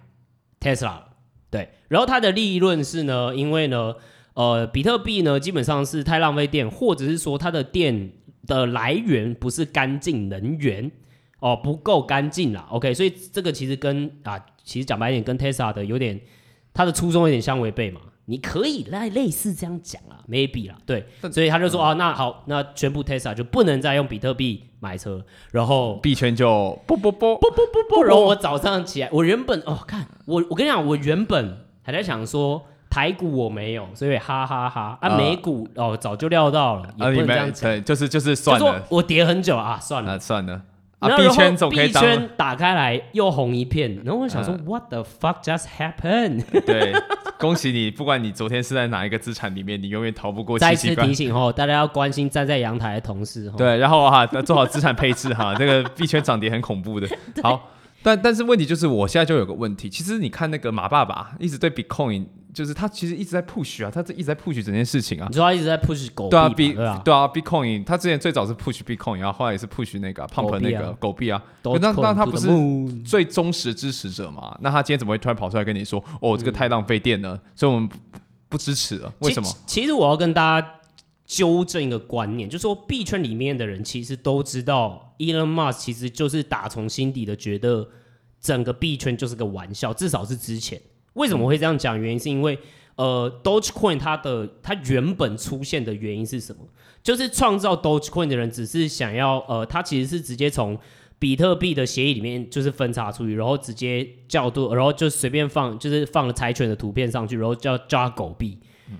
[0.59, 0.99] Tesla，
[1.51, 1.69] 对。
[1.87, 3.95] 然后它的利润是呢，因为呢，
[4.33, 8.11] 呃，比特币呢基本上是太浪费电，或者是说它的电
[8.47, 10.89] 的来源不是干净能源
[11.39, 12.65] 哦，不够干净啦。
[12.71, 16.19] OK，所以这个其实跟啊，其实讲白一点，跟 Tesla 的有点
[16.73, 18.01] 它的初衷有点相违背嘛。
[18.25, 34.97] 你可以来类似这样讲啊，maybe 啦，对，所以他就说啊，那好，那全部 Tesla 就不能再用比特币买车，然后币圈就不不不不不不不，然后我早上起来，我原本哦，看我我跟你讲，我原本还在想说台股我没有，所以哈哈哈。
[35.01, 40.19] 啊，美股哦早就料到了，也不能这样讲，对，就是就是算了，我跌很久啊，算了。
[40.19, 40.61] 算了。
[40.99, 46.43] 然后币圈总可以圈打开来又红一片，然后我想说、嗯、，What the fuck just happened？
[46.65, 46.93] 对，
[47.37, 50.57] 恭喜你，不管你昨天是在哪一个资产里面，你永远逃不过。
[50.57, 53.51] 再次提醒哦，大家要关心站在阳台的同事。
[53.57, 57.07] 对，然后哈，做好资产配置哈， 这个币圈涨跌很恐怖的。
[57.43, 57.69] 好，
[58.05, 62.27] 但但是问题就是，我现在就有个问题，其实你看那个马爸爸一直对 Bitcoin。
[62.55, 65.27] 就是他其实一直在 push 啊，他这一直在 push 整件事情啊。
[65.29, 71.43] 你说他一直在 push 狗币对啊，B 对啊，对啊，Bitcoin，他之前最早是 push Bitcoin，然后后来也是 push 那个 pump 那个狗币啊。
[71.63, 72.47] 那那他不是
[73.03, 74.57] 最忠实的支持者嘛？
[74.61, 77.89] 那他今天怎么会突然跑出来跟你说，哦，这个太浪费电了，所以我们
[78.47, 79.13] 不支持了？
[79.19, 79.49] 为什么？
[79.67, 80.65] 其实我要跟大家
[81.25, 87.87] 纠正一个观念，就是说币圈里面的人其实都知道，Elon Musk 其实就是打从心底的觉得
[88.39, 90.81] 整个币圈就是个玩笑，至少是之前。
[91.13, 91.99] 为什么会这样讲？
[91.99, 92.59] 原因是因为，
[92.95, 96.61] 呃，Dogecoin 它的它原本出现的原因是什么？
[97.01, 100.77] 就是创造 Dogecoin 的人只是想要，呃，他其实是直接从
[101.17, 108.57] 比特币的协议里面就是分叉出去，然后直接叫做，然后就随便放，就是放了柴犬的图片上去，然后叫叫狗币，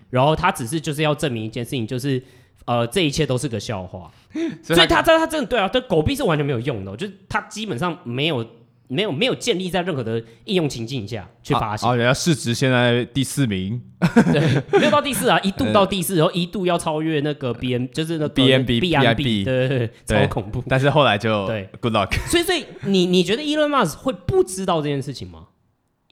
[0.09, 2.23] 然后他只是就是要证明一件事情，就是
[2.65, 4.11] 呃，这一切都是个笑话。
[4.61, 8.45] 所以他他他真的对啊，对狗币是完全没有用的，就是他基本上没有。
[8.87, 11.89] 没有没有建立在任何的应用情境下去发行。
[11.89, 13.81] 啊，人家市值现在第四名，
[14.31, 20.63] 对，没有到第四啊， 一度到第四，然后一度要超越那个 B N，就是那个 B N B B I B，对对对，超恐怖。
[20.69, 22.15] 但是后来就对，Good luck。
[22.29, 25.47] 所以所以你你觉得 Elon Musk 会不知道这件事情吗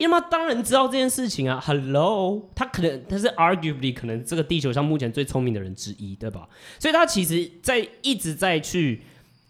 [0.03, 6.49] 因为他当然知道这件事情啊，Hello，他可能他是 arguably 可能这个地球上目前最聪明的人之一，对吧？
[6.77, 9.01] 所以他其实在一直在去。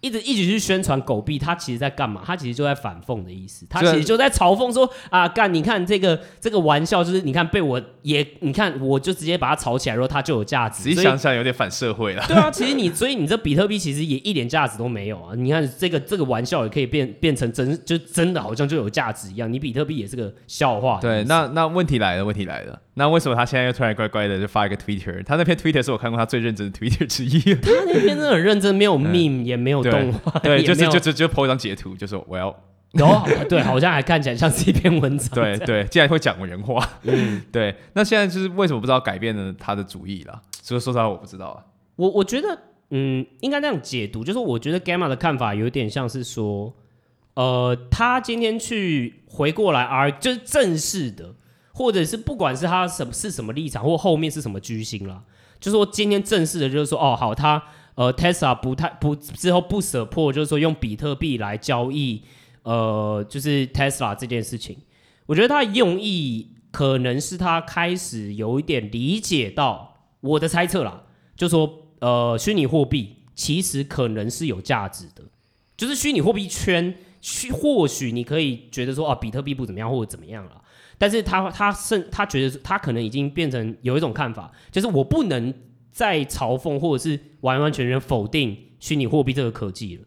[0.04, 2.22] 一直一直去宣传狗币，他其实在干嘛？
[2.26, 10.84] 他其实就在反讽的意思，他其实就在嘲讽说啊，干你看这个这个玩笑，就是你看被我也你看我就直接把它炒起来，然后它就有价值。
[10.84, 12.26] 仔细想想有点反社会了。
[12.28, 15.34] 对啊，其实你所以你这比特币其实也一点价值都没有啊。
[15.36, 19.52] 你看这个这个玩笑也可以变变成真，就真的好像就有价值一样。
[19.52, 21.00] 你比特币也是个笑话。
[21.00, 22.78] 对，那那问题来了，问题来了。
[22.96, 25.24] 那为什么他现在又突然乖乖的就发一个 Twitter？
[25.24, 27.40] 他那篇 Twitter 是我看过他最认真的 Twitter 之一。
[27.56, 32.56] 他那篇真的很认真，没有 meme，、嗯、也没有动画，对， 就是就就就 po 一张截图，就说我要。
[32.92, 35.30] 然后对，好像还看起来像是一篇文章。
[35.34, 36.88] 对对，竟然会讲人话。
[37.02, 37.76] 嗯， 对。
[37.94, 40.42] 那现在就是为什么不知道改变了他的主意了？
[40.62, 41.66] 所以说实话，我不知道啊。
[41.96, 42.56] 我我觉得，
[42.92, 46.72] 嗯，应该那样解读，就是我觉得 Gamma 的看法有点像是说，
[47.34, 51.34] 呃，他今天去回过来而就是正式的。
[51.76, 55.24] 或者是不管是他什么是什么立场，或后面是什么居心啦，
[55.60, 57.64] 就是说今天正式的，就是说哦好，他
[57.96, 62.24] 呃，Tesla 不太不之后不舍破，就是说用比特币来交易，
[62.64, 64.78] 呃，就是 Tesla 这件事情，
[65.28, 71.04] 我觉得他用意可能是他开始有一点理解到我的猜测啦，
[71.36, 75.24] 就说呃，虚拟货币其实可能是有价值的，
[75.78, 76.96] 就是虚拟货币圈，
[77.52, 80.62] 或许你可以觉得说啊，比特币不怎么样或者怎么样了。
[80.98, 85.54] 但是他他甚他觉得他可能已经变成有一种看法，就是我不能
[85.94, 90.04] 再嘲讽或者是完完全全否定虚拟货币这个科技了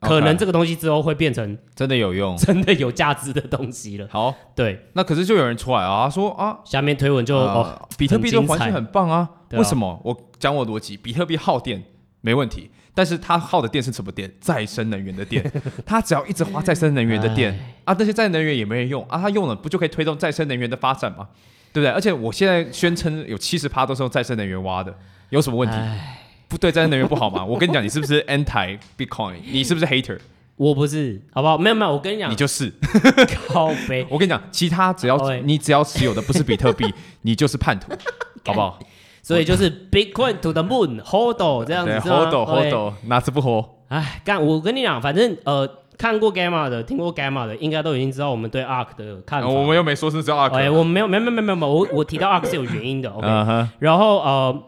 [0.00, 4.06] 可能这个东西之后会变成真的有用、真的有价值的东西了。
[4.10, 9.98] 好，对，那可是就有人出来啊，说啊，下面推文就、呃、哦，比特币的环境很棒啊，啊为什么？
[10.04, 11.82] 我讲我逻辑，比特币耗电
[12.20, 12.70] 没问题。
[12.96, 14.30] 但是它耗的电是什么电？
[14.40, 15.50] 再生能源的电。
[15.86, 21.30] 它只要一直花再生能源的电啊，那些再生能源也没人用啊，它用了不就可以推动再生能源的发展吗？
[21.74, 21.90] 对不对？
[21.90, 24.96] 而且我现在宣称有七十趴都是用再生能源挖的，
[25.30, 25.76] 有什么问题？
[26.46, 27.44] 不对，再生能源不好吗？
[27.44, 29.34] 我跟你讲，你是不是 anti Bitcoin？
[29.50, 30.16] 你是不是 hater？
[30.56, 31.58] 我不是，好不好？
[31.58, 32.72] 没有没有，我跟你讲，你就是。
[33.48, 34.06] 靠北。
[34.08, 36.86] 我跟你讲，其他只要你只要持有的不是比特币，
[37.22, 37.92] 你就是叛徒，
[38.46, 38.78] 好不好？
[39.20, 43.66] 所以就是 Bitcoin to the moon，hold 这样子？hold hold，哪次不 hold？？
[43.88, 44.40] 哎，干！
[44.44, 49.48] 我跟你讲，反正呃，看过 Gamma 的，听过 Gamma 的，应该都已经知道我们对 Ark 的看法。
[49.48, 50.52] 我们又没说是叫 Ark。
[50.52, 53.10] 哎，我没有，没有没有没有没有，我我提到 Ark 是有原因的。
[53.10, 53.68] OK。
[53.78, 54.62] 然后呃，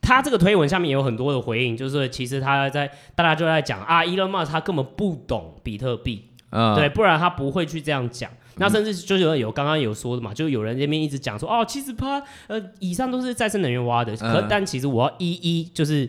[0.00, 8.30] 他这个推文下面也有很多的回应，就是其实他在大家就在讲啊，Elon Musk 他根本不懂比特币，嗯，对，不然他不会去这样讲。
[8.56, 16.08] 那甚至就是有有刚刚有说的嘛，就有人这边一直讲说哦，七十趴呃以上都是再生能源挖的，可、嗯、但其实我要一一就是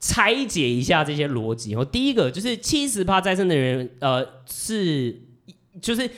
[0.00, 1.74] 拆解一下这些逻辑。
[1.76, 5.20] 哦，第一个就是七十趴再生能源呃是
[5.80, 6.10] 就是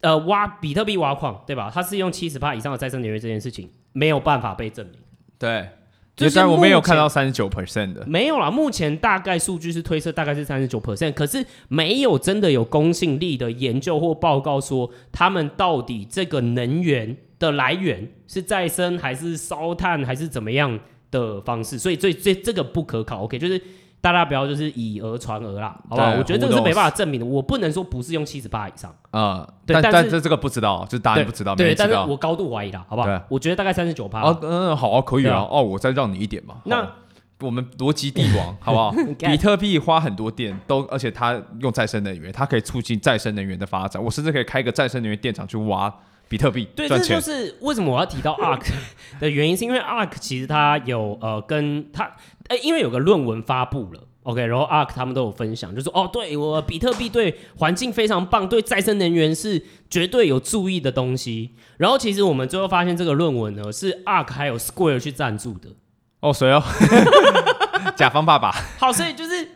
[0.00, 1.70] 呃挖比特币挖矿对吧？
[1.72, 4.98] 它是用七十趴以上的再生能源这件事情没有办法被证明。
[5.38, 5.68] 对。
[6.16, 8.50] 虽然我没有看到三十九 percent 的，没有啦。
[8.50, 20.78] 目前大概数据是推测大概是三十九 percent，可是没有真的有公信力的研究或报告说他们到底这个能源的来源是再生还是烧炭还是怎么样
[21.10, 23.24] 的方式，所以这这这个不可考。
[23.24, 23.60] OK，就是。
[24.02, 26.12] 大家不要就是以讹传讹啦，好不好？
[26.12, 29.46] 我觉得这个是没办法证明的，我不能说不是用七十八以上啊。
[29.66, 33.22] 对，但但这这个不知道，就是答案不知道，对，但是我高度怀疑啦，好不好？
[33.28, 34.22] 我觉得大概三十九趴。
[34.22, 35.46] 哦，嗯，好啊，可以啊。
[35.50, 36.62] 哦，我再让你一点嘛。
[36.64, 36.90] 那
[37.40, 38.90] 我们逻辑帝王， 好不好？
[39.18, 44.02] 比特币花很多电，都而且它用再生能源，它可以促进再生能源的发展。
[44.02, 45.94] 我甚至可以开个再生能源电厂去挖
[46.30, 48.70] 比特币，对，这就是为什么我要提到 ARK
[49.18, 52.08] 的原因，是因为 ARK 其实它有呃跟它。
[52.46, 59.60] 哎，因为有个论文发布了，OK，然后 ARK 他们都有分享，就说哦，对我比特币对环境非常棒，对再生能源是
[59.90, 61.50] 绝对有注意的东西。
[61.78, 65.70] 然后其实我们最后发现这个论文呢是 ARK 还有 Square 去赞助的。
[66.20, 66.62] 哦，谁哦？
[67.96, 68.52] 甲方爸爸。
[68.78, 69.48] 好，所以就是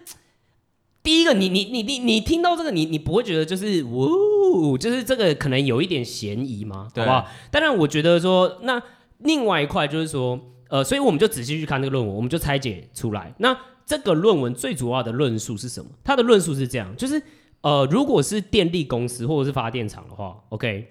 [1.05, 6.89] 第一个，你你你你你听到这个，你你不会觉得就是呜，就是这个可能有一点嫌疑吗？
[6.93, 7.33] 对好不好？
[7.53, 8.83] 当然，我觉得说那
[9.19, 10.41] 另外一块就是说。
[10.71, 13.33] 呃，所以我们就仔细去看这个论文，我们就拆解出来。
[13.39, 15.91] 那这个论文最主要的论述是什么？
[16.03, 17.23] 它的论述是这样，就是
[17.61, 20.89] 呃，如果是电力公司或者是发电厂的话，OK，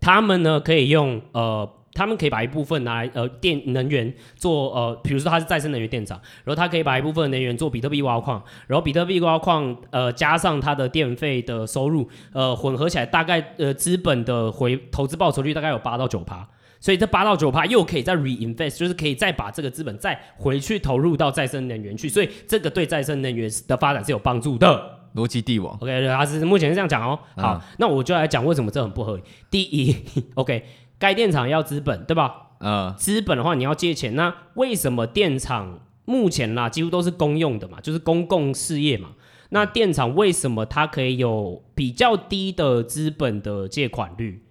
[0.00, 16.46] 他们呢可以用呃，他们可以把一部分拿来呃电能源做呃，比如说它是再生能源电厂，然后它可以把一部分能源做比特币挖矿，然后比特币挖矿呃加上它的电费的收入呃混合起来，大概呃资本的回投资报酬率大概有八到九趴。
[16.80, 24.98] 所以这八到九趴又可以再 reinvest，就是可以再把这个资本再回去投入到再生能源去，所以这个对再生能源的发展是有帮助的。
[25.14, 27.16] 逻辑帝王，OK，他是目前是这样讲哦。
[27.36, 29.22] 好，嗯、那我就来讲为什么这很不合理。
[29.48, 29.96] 第一，
[30.34, 30.64] OK，
[31.04, 32.52] 该电厂要资本，对吧？
[32.60, 39.10] 呃，资本的话你要借钱，那为什么电厂目前啦几乎都是公用的嘛，就是公共事业嘛？
[39.50, 44.42] 那电厂为什么它可以有比较低的资本的借款率？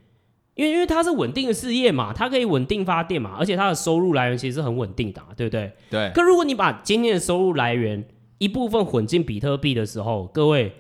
[0.54, 5.72] 因为因为它是稳定的事业嘛，它可以稳定发电嘛，而且它的收入来源其实是很稳定的，对不对？
[5.90, 6.12] 对。
[6.14, 10.76] 可如果你把今天的收入来源一部分混进比特币的时候，各位，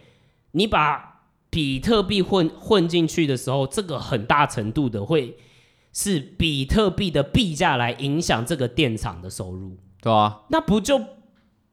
[0.51, 5.35] 你把比特币混混进去的时候，这个很大程度的会
[5.93, 10.41] 是比特币的币价来影响这个电厂的收入，对啊。
[10.49, 10.99] 那不就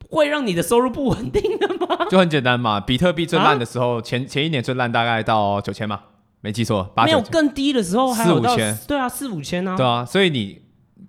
[0.08, 2.06] 会让你的收入不稳定了吗？
[2.10, 6.00] 就很简单嘛，比特币最烂的时候，啊、前前一年最烂大概到九千嘛。
[6.42, 10.58] 没记错，没有更低的时候还有四五千，对啊，四五千啊，对啊，所以你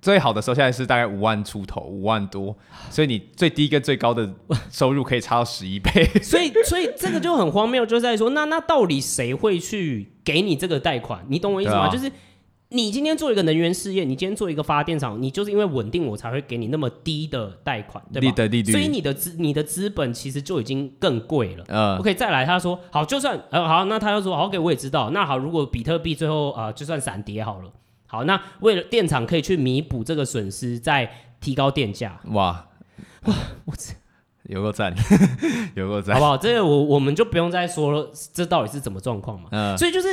[0.01, 2.53] 最好的时候现在是大概五万出头，五万多，
[2.89, 4.29] 所以你最低跟最高的
[4.69, 11.25] 收入可以差到十一倍， 所以所以这个就很荒谬，就在说那那到底谁会去给你这个贷款？
[11.29, 11.87] 你懂我意思吗？
[11.87, 12.11] 啊、就是
[12.73, 18.45] 你今天做一个能源事业，你今天做一个发电厂，你就是因为稳定，我才会给你那么低的贷款，对吧？
[18.45, 21.65] 利率，所以你的资你的资本其实就已经更贵了。
[21.67, 25.09] 嗯，OK，再来，他说好，就算呃好，那他又说好，OK，我也知道。
[25.09, 27.69] 那好，如果比特币最后啊、呃，就算闪跌好了，
[28.07, 31.11] 好，那为了电厂可以去弥补这个损失，再
[31.41, 32.21] 提高电价。
[32.27, 32.69] 哇
[33.25, 33.93] 哇，我这。
[34.45, 34.93] 有够赞，
[35.75, 36.35] 有够赞，好不好？
[36.37, 39.49] 这个我我们就不用再说了，这到底是怎么状况嘛？
[39.51, 40.07] 嗯，所以就是，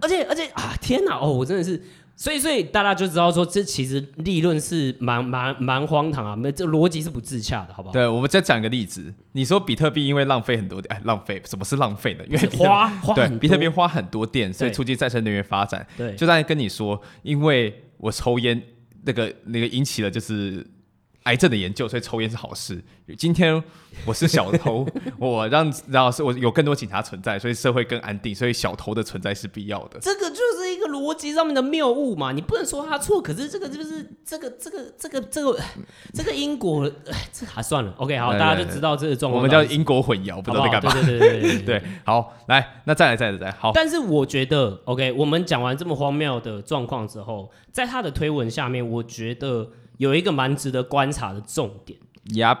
[0.00, 1.18] 而且而且啊，天哪！
[1.18, 1.82] 哦，我真的是，
[2.16, 7.92] 所以所以大家就知道说，这其实利润是蛮蛮蛮荒唐啊，没这逻辑是不自洽的，好不好？
[7.92, 12.24] 对，我们再讲一个例子，你说比特币因为浪费很多电，哎，浪费什么是浪费呢？
[12.26, 15.86] 因为花花对，比特币花很多电，所以促进再生能源发展。
[15.96, 18.62] 对，就在跟你说，因为我抽烟，
[19.04, 20.66] 那个那个引起了就是。
[21.28, 22.82] 癌症的研究，所以抽烟是好事。
[23.18, 23.62] 今天
[24.06, 24.86] 我是小偷，
[25.20, 29.98] 我让然后是我有更多警察存在，所以社会更安定，所以小偷的存在是必要的。
[30.00, 35.60] 这个就是一个逻辑上面的谬误嘛，你不能说他错，可是这个就是这个这个这个这个
[36.14, 36.90] 这个因果，
[37.30, 37.92] 这还算了。
[37.98, 39.42] OK，好，大家就知道这个状况。
[39.42, 40.92] 我们叫因果混淆，不知道在干嘛。
[40.94, 43.52] 对对对对对，好，来，那再来再来再来。
[43.52, 49.68] 好，但是我觉得 OK，我们讲完这么荒谬的状况之后，在他的推文下面，我觉得。
[49.98, 51.98] 有一个蛮值得观察的重点
[52.30, 52.60] ，Yep，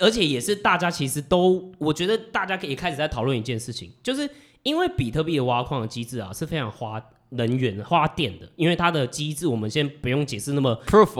[0.00, 4.28] 而且也是大家其实都，我觉得大家可以开始在讨论一件事情，就是
[4.62, 7.02] 因为比特币的挖矿的机制啊是非常花。
[7.30, 10.78] 能源花电的，因为它的机制我们先不用解释那么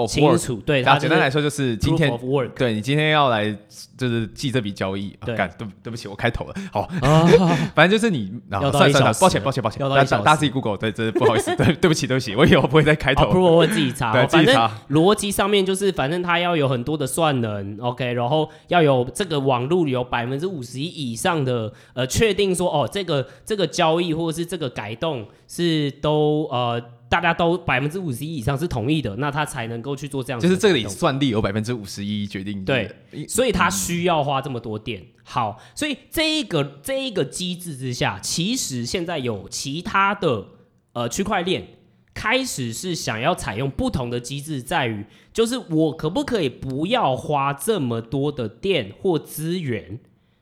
[0.08, 0.56] 清楚。
[0.64, 2.10] 对，它简单来说就是今天
[2.56, 3.54] 对你今天要来
[3.96, 5.14] 就是记这笔交易。
[5.26, 6.54] 对，对对不起，我开头了。
[6.72, 6.88] 好，
[7.74, 10.78] 反正就是你，算算了，抱歉抱歉抱歉，大家自己 Google。
[10.78, 13.26] 对，这不好意思， 对对不起对不起，我以后不会再开头。
[13.26, 14.72] Proof 自己查，对，自己查。
[14.88, 25.92] 逻辑上面就是，反正它要有很多的算能，OK，然后要有这个网络有百分之五十一以上的呃确定说哦，这个这个交易或者是这个改动是。
[26.00, 30.40] 都呃，大家都百分之五十一以上是同意的，那他才能够去做这样。
[30.40, 32.64] 就是这里算力有百分之五十一决定。
[32.64, 32.94] 对，
[33.28, 35.02] 所以他需要花这么多电。
[35.24, 40.46] 好，所以这一个这一个机制之下，其实现在有其他的
[40.92, 41.66] 呃区块链
[42.14, 49.98] 开始是想要采用不同的机制，在于就是我可不可以不要花这么多的电或资源，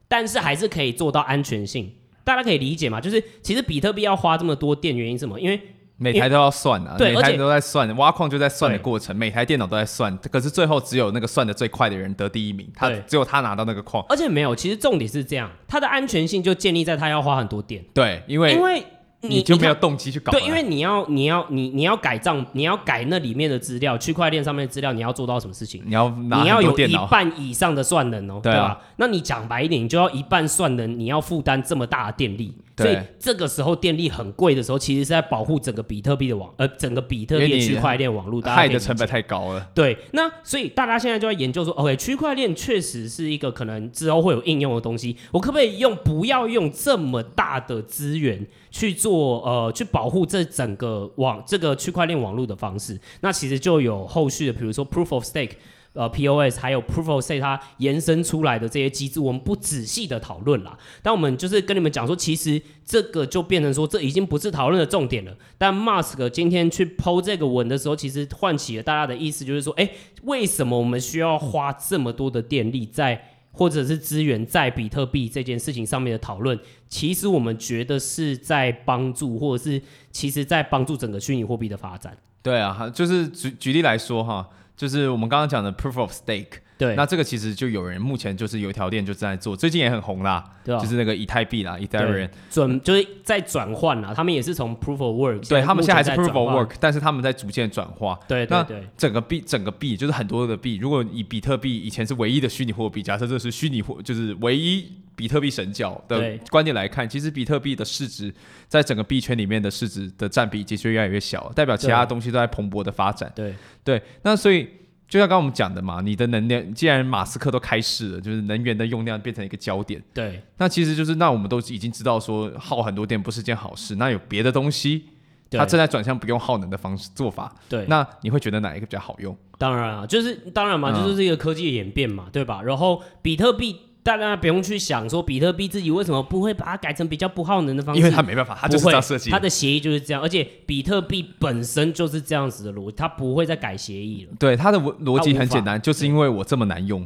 [0.08, 1.92] 但是还是可以做到安全性。
[2.26, 3.00] 大家可以理解嘛？
[3.00, 5.40] 就是其实比特币要花这么多电，原因是什么？
[5.40, 5.60] 因为
[5.96, 14.04] 每台都要算啊，对，每台都在算，挖矿就在算的过程，每台电脑都在算，可是最后只有那个算的最快的人得第一名，他只有他拿到那个矿。
[14.08, 17.84] 而且没有，其实重点是这样，它的安全性就建立在它要花很多电。
[17.94, 18.82] 对，因为因为。
[19.28, 20.32] 你就没有动机去搞？
[20.32, 25.82] 对，因为你要你要你你要改账，你要改那里面的资料，区块链上面的资料，你要做到什么事情？
[25.86, 28.80] 你要你要有一半以上的算能哦，对吧？
[28.96, 39.66] 那你讲白一点，你就要一半算能，你要负担这么大的电力，所以这个时候电力很贵的时候，其实是在保护整个比特币的网，呃，整个比特币区块链网络，害的成本太高了。
[39.74, 48.46] 对，那所以大家现在就在研究说，OK，区块链确实是一个可能之后会有应用的东西，我可不可以用不要用这么大的资源？
[48.76, 55.52] 去做呃，去保护这整个网这个区块链网络的方式，那其实就有后续的，比如说 Proof of Stake，
[55.94, 60.78] 呃，POS，还有 Proof of Stake 它延伸出来的这些机制，我们不仔细的讨论啦。
[61.02, 65.34] 但我们就是跟你们讲说，其实这个就变成说，这已经不是讨论的重点了。
[65.56, 69.88] 但 Musk 今天去 PO 这个文的时候，其实唤起了大家的意思，就是说，哎，
[70.24, 73.32] 为什么我们需要花这么多的电力在？
[73.56, 76.56] 或者是资源在比特币这件事情上面的讨论，
[76.88, 79.80] 其实我们觉得是在帮助，或者是
[80.12, 82.16] 其实在帮助整个虚拟货币的发展。
[82.42, 86.58] 对啊，就是举举例来说哈，就是我们刚刚讲的 Proof of Stake。
[86.78, 98.20] 对，那这个其实就有人目前就是有一条链就正在做，最近也很红啦，对啊，就是那个以太币啦，Ethereum 转就是在转换啦，他们也是从 Proof of Work，对他们现在还是 Proof of Work，但是他们在逐渐转化。
[98.28, 108.30] 对对对，那整个币整个币就是很多的币，如果以比特币以前是唯一的虚拟货币，假设这是虚拟货，就是唯一比特币神教的观点来看，其实比特币的市值
[108.68, 113.32] 在整个币圈里面的市值的占比其实越来越小，代表其他东西都在蓬勃的发展。
[113.34, 114.68] 对对，那所以。
[115.08, 120.02] 就像刚刚我们讲的嘛，你的能量，既然马斯克都开始了，就是能源的用量变成一个焦点。
[120.12, 125.04] 对，那其实就是那我们都已经知道说耗很多电不是件好事，那有别的东西，
[125.50, 127.54] 它正在转向不用耗能的方式做法。
[127.68, 129.36] 对，那你会觉得哪一个比较好用？
[129.58, 132.60] 当然啊，就是当然嘛，就是这个科技的演变嘛，嗯、对吧？
[132.62, 133.80] 然后比特币。
[134.06, 144.32] 大家不用去想说比特币自己为什么不会把它改成比较不耗能的方式，因为它没办法，它就是这样设计，它的协议就是这样，而且比特币本身就是这样子的逻辑，它不会再改协议了。
[144.38, 147.04] 对，它的逻辑很简单，就是因为我这么难用，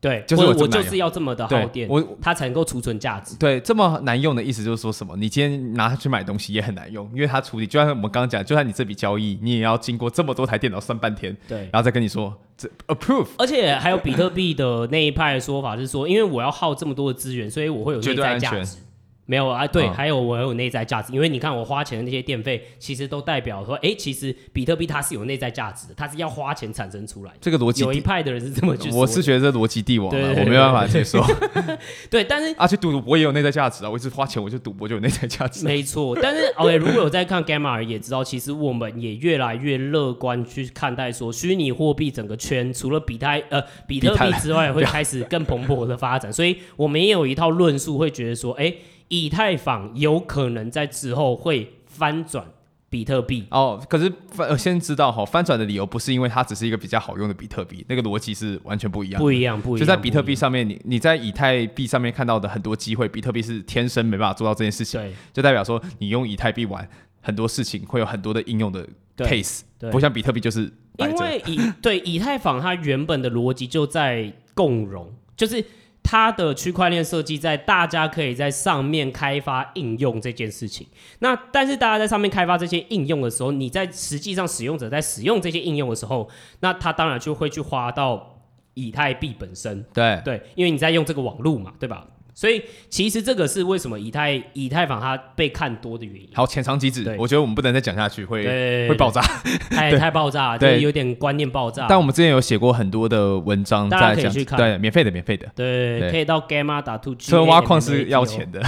[0.00, 3.34] 对，就是我，我就是要这么的耗电，我它才能够储存价值。
[3.38, 5.16] 对，这么难用的意思就是说什么？
[5.16, 13.28] 你今天拿它去买东西也很难用，因为它处理，就像我们刚刚讲，就算你这笔交易，你也要经过这么多台电脑算半天，对，然后再跟你说这 approve。
[13.38, 18.78] 而且还有比特币的那一派的说法是说，因为我要耗这么多的资源，所以我会有内在价值。
[19.26, 27.38] 没有啊，对，嗯、还有我有内在价值，因为你看我花钱的那些电费，其实都代表说，哎，其实比特币它是有内在价值的，它是要花钱产生出来的。
[27.40, 28.96] 这个逻辑，有一派的人是这么觉得。
[28.96, 31.24] 我是觉得这逻辑帝王、啊，对对对对我没办法接受。
[32.08, 35.64] 对，但是 而且赌博也有内在价值啊，我一直花钱，我就赌博就有内在价值。
[35.64, 48.72] 没错，但是 OK，如果有在看 Gamma 也知道，其实我们也越来越乐观去看待说，虚拟货币整个圈除了比特呃比特币之外，会开始更蓬勃的发展，所以我们也有一套论述，会觉得说，哎。
[49.08, 52.46] 以太坊有可能在之后会翻转
[52.88, 59.80] 比特币哦，可是翻先知道哈，翻转的理由不是因为它只是一个比较好用的比特币，那个逻辑是完全不一样，不一样，不一样。
[59.80, 66.88] 就在比特币上面，你你在以太币上面看到的很多机会，比特币是天生没办法做到这件事情，对，就代表说你用以太币玩
[67.20, 68.86] 很多事情会有很多的应用的
[69.18, 75.64] case，对，不像比特币就是因为以对以太坊它原本的逻辑就在共融，就是。
[76.08, 80.86] 它的区块链设计在大家可以在上面开发应用这件事情，
[81.18, 86.28] 那但是大家在上面开发这些应用的时候，你在实际上使用者在使用这些应用的时候，
[86.60, 88.38] 那他当然就会去花到
[88.74, 90.22] 以太币本身，对。
[90.24, 92.06] 对，因为你在用这个网络嘛，对吧？
[92.36, 96.28] 所以其实这个是为什么以太以太坊它被看多的原因。
[96.34, 97.02] 好，浅尝即止。
[97.18, 99.22] 我觉得我们不能再讲下去，会会爆炸，
[99.70, 101.86] 太 太爆炸，对，有点观念爆炸。
[101.88, 107.30] 但我们之前有写过很多的文章，大家可以去看，对，免费的，免费的，对，对可以到 Gamma 打 two G。
[107.30, 108.60] 车挖矿是要钱的，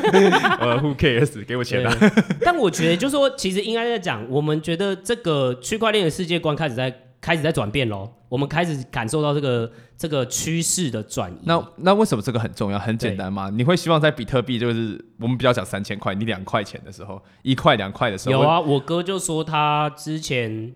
[0.58, 1.44] 呃，Who cares？
[1.44, 1.94] 给我钱吧。
[2.40, 6.90] 但我觉得，就是说，其实应该在讲，我们觉得这个区块链的世界观开始在
[7.20, 8.10] 开始在转变喽。
[8.28, 11.36] 我们开始感受到这个这个趋势的转移。
[11.42, 12.78] 那那为什么这个很重要？
[12.78, 18.32] 很简单嘛，你会希望在比特币就是我们比较讲三千块，你两块钱的时候，一块两块的时候。
[18.32, 20.72] 有啊，我哥就说他之前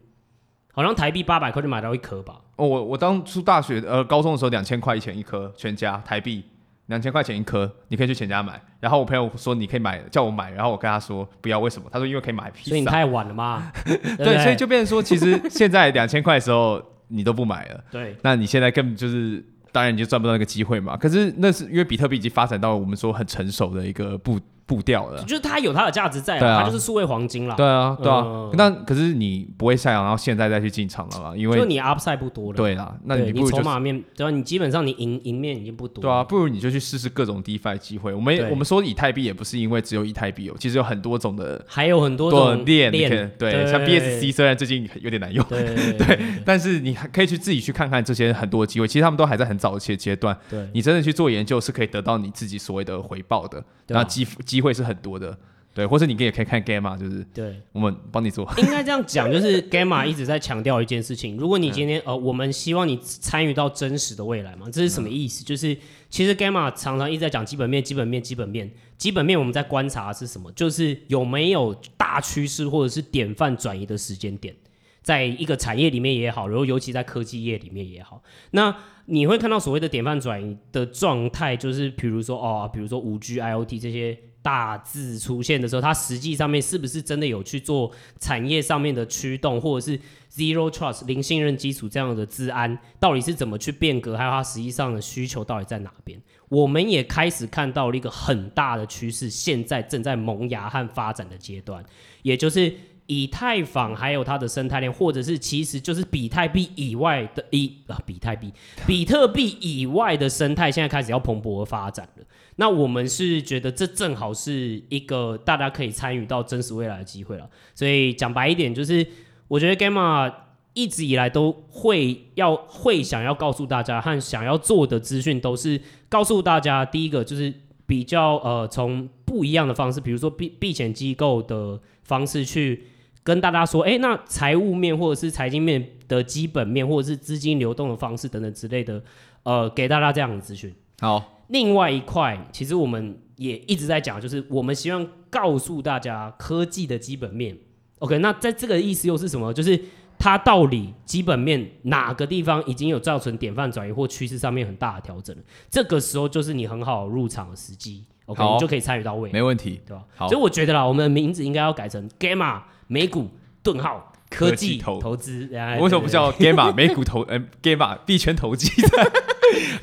[0.72, 2.40] 好像台币八百块就买到一颗吧。
[2.56, 6.44] 哦，我我当初大学呃高中的时候两千块钱一颗，全家台币
[6.86, 8.60] 两千块钱一颗，你可以去全家买。
[8.80, 11.88] 然后我朋友说你可以买，叫我买，然后我跟他说不要，为什么？
[11.92, 12.68] 他说因为可以买披萨。
[12.70, 13.70] 所以你太晚了嘛？
[13.84, 16.82] 对，对，所以就变成说，其实现在两千块的时候。
[17.08, 20.96] 你都不买了，对，那你现在根本就是，当然你就赚不到那个机会嘛。
[20.96, 24.40] 可是那是因为比特币已经发展到我们说很成熟的一个步。
[24.66, 27.54] 步调了，就是它有它的价值在，它就是数位黄金了。
[27.54, 28.50] 对啊，对啊。
[28.54, 31.36] 那可是你不会下扬，然后现在再去进场了嘛？
[31.36, 32.56] 因为就你 upside 不多了。
[32.56, 36.00] 对啦，那你不如筹码面，对啊，你基本上你赢赢面已经不多。
[36.00, 38.14] 对啊，不如你就去试试各种 DeFi 机会。
[38.14, 43.30] 我们我们说以太币也不是因为只有以太币有，其实有很多种的，还有很多种链链。
[43.38, 48.88] 对，像 BSC 虽然最近有点难用，对， 但是你还可以去自己去看看这些很多机会。
[48.88, 50.36] 其实他们都还在很早期的阶段。
[50.48, 53.62] 对，你真的去做研究是可以得到你自己所谓的回报的。
[53.88, 55.36] 那机机会是很多的。
[55.74, 58.48] 对，或者你也可以看 Gamma，就是对，我们帮你做。
[58.58, 61.36] 应该这样讲，就是 Gamma 一直在强调一件事情。
[61.36, 65.42] 如果你今天呃，我们希望你参与到真实的未来嘛，这是什么意思？
[65.42, 65.76] 嗯、就是
[66.08, 69.36] 其实 Gamma 常常一直在讲基本面，基本面，基本面，基本面。
[69.36, 70.52] 我们在观察的是什么？
[70.52, 74.54] 就是有没有大趋势或者是典范转移的时间点，
[75.02, 78.72] 在一个产业里面也好，然后尤其在科技业里面也好，那
[79.06, 84.16] 你会看到所谓的典范转移的状态，就是比如说哦，比如说五 G、IoT 这些。
[84.44, 87.90] 大字出现的时候，它实际上面是不是真的有去做
[88.20, 89.98] 产业上面的驱动，或者是
[90.30, 96.20] zero trust 零信任基础这样的治安，到底是怎么去变革，还有它实际上的需求到底在哪边？
[96.50, 101.82] 我们也开始看到了一个很大的趋势，现在正在萌芽和发展的阶段，
[102.20, 102.70] 也就是
[103.06, 108.52] 以太坊还有它的生态链，或者是其实就是比特币以外的一啊，比特币、
[108.86, 112.24] 比特币以外的生态，现在开始要蓬勃发展了。
[112.56, 119.06] 那我们是觉得这正好是一个大家可以参与到真实未来的机会了，所以讲白一点，就是
[119.48, 120.32] 我觉得 Gamma
[120.72, 127.52] 一直以来都会要会想要告诉大家和想要做的资讯，都是告诉大家，第一个就是
[127.86, 132.84] 比较呃从不一样的方式，比如说避避险机构的方式去
[133.24, 139.02] 跟大家说，哎，那财务面或者是财经面的基本面，或者是资金流动的方式等等之类的，
[139.42, 140.72] 呃，给大家这样的资讯。
[141.00, 141.30] 好。
[141.48, 147.54] 另外一块，其实我们也一直在讲，就是我们希望告诉大家科技的基本面。
[147.98, 149.52] OK，那在这个意思又是什么？
[149.52, 149.78] 就是
[150.18, 155.42] 它到底基本面哪个地方已经有造成典范转移或趋势上面很大的调整了？
[155.68, 158.06] 这个时候就是你很好入场的时机。
[158.24, 160.02] OK，你就可以参与到位，没问题，对吧？
[160.16, 163.30] 好，所以我觉得啦，我们的名字应该要改成 Gamma 美股
[163.62, 165.02] 顿号科技投资。
[165.02, 165.48] 投资
[165.80, 167.22] 为什么不叫 Gamma 美股投？
[167.22, 168.70] 呃，Gamma 币圈投机？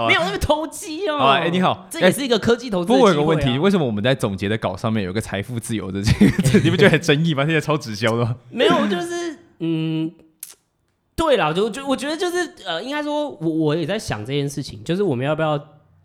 [0.08, 1.20] 没有那个投机哦。
[1.20, 2.88] 哎，你好，这也是一个科技投资。
[2.88, 6.60] 不过我有个问题，为什么我们在总结的稿上面有个财富自由的这个？
[6.64, 7.46] 你不觉得很争议吗？
[7.46, 8.36] 现在超直销的。
[8.50, 10.12] 没有，就是嗯，
[11.16, 15.60] 对了，就就我觉得就是呃，应该说，我我也在想这件事情，就是我们要不要。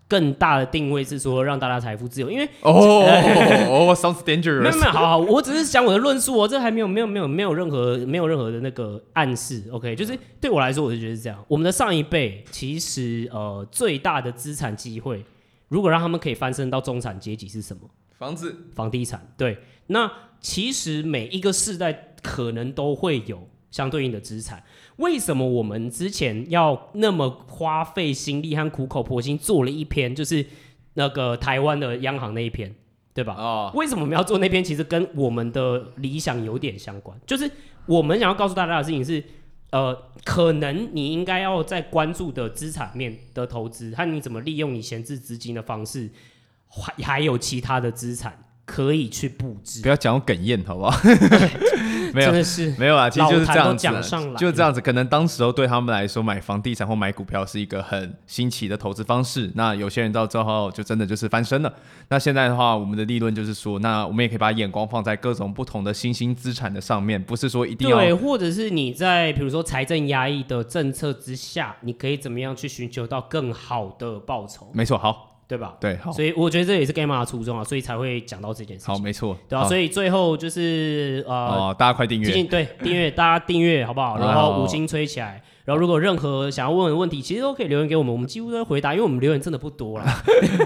[0.09, 2.73] 更大的定位是说 让大家财富自由，因为哦
[3.69, 4.61] 哦，sounds dangerous。
[4.61, 11.45] 没有没有，好好，我只是讲我的论述哦，这还没有没有没有没有任何没有任何的那个暗示，OK，就是对我来说，我就觉得是这样。
[11.49, 15.25] 我们的上一辈其实呃最大的资产机会，
[15.69, 17.83] 如果让他们可以翻身到中产阶级是什么？
[18.19, 19.31] 房子、房地产。
[19.37, 24.63] 对，那其实每一个世代可能都会有相对应的资产。
[24.97, 30.47] 为什么我们之前要那么花费心力和苦口婆心做了一篇，就是
[30.95, 32.75] 那个台湾的央行那一篇，
[33.13, 33.35] 对吧？
[33.35, 33.71] 哦。
[33.75, 34.65] 为什么我们要做那篇？
[34.65, 37.51] 其实跟我们的理想有点相关，就是
[37.85, 39.23] 我们想要告诉大家的事情是，
[39.73, 46.11] 呃，可能你应该要在关注的资产面的投资和你怎么利用你闲置资金的方式，
[46.69, 48.46] 还还有其他的资产。
[48.67, 51.01] 可以去布置，不要讲我哽咽，好不好？
[52.13, 54.81] 没有，真的是没有啊，其实就是这样子，上就是这样子。
[54.81, 59.51] 可能当时候对他们来说，买房地产或买股票是一个很新奇的投资方式。
[59.55, 61.73] 那有些人到之后就真的就是翻身了。
[62.09, 74.69] 那现在的话，我们的利润就是说，那我们也可以把眼光放在各种不同的新兴资产的上面，不是说一定要对，或者是你在比如说财政压抑的政策之下，你可以怎么样去寻求到更好的报酬？
[74.73, 75.26] 没错，好。
[75.49, 75.77] 对吧？
[75.81, 78.95] 对，好，所以我觉得这也是 Gamma 的初衷啊，所以才会讲到这件事情。
[78.95, 84.19] 好，没错，对啊，所以最后就是呃、哦，大家快订阅，对， 订阅，大家订阅好不好？
[84.19, 90.23] 然后五星吹起来，然后如果任何想要问的问题，其实都可以留言给我们，我们几乎都会回答，因为我们留言真的不多啦。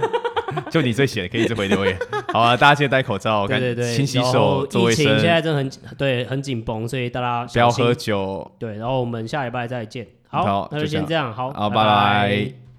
[0.70, 1.96] 就你最写的，可以一直回留言。
[2.32, 5.04] 好啊，大家记得戴口罩，对对对，勤洗手，做卫生。
[5.04, 8.50] 疫情现在真的很对，很紧绷，所以大家不要喝酒。
[8.58, 10.06] 对，然后我们下礼拜再见。
[10.28, 12.69] 好，好，那就先这样，好，好，拜拜。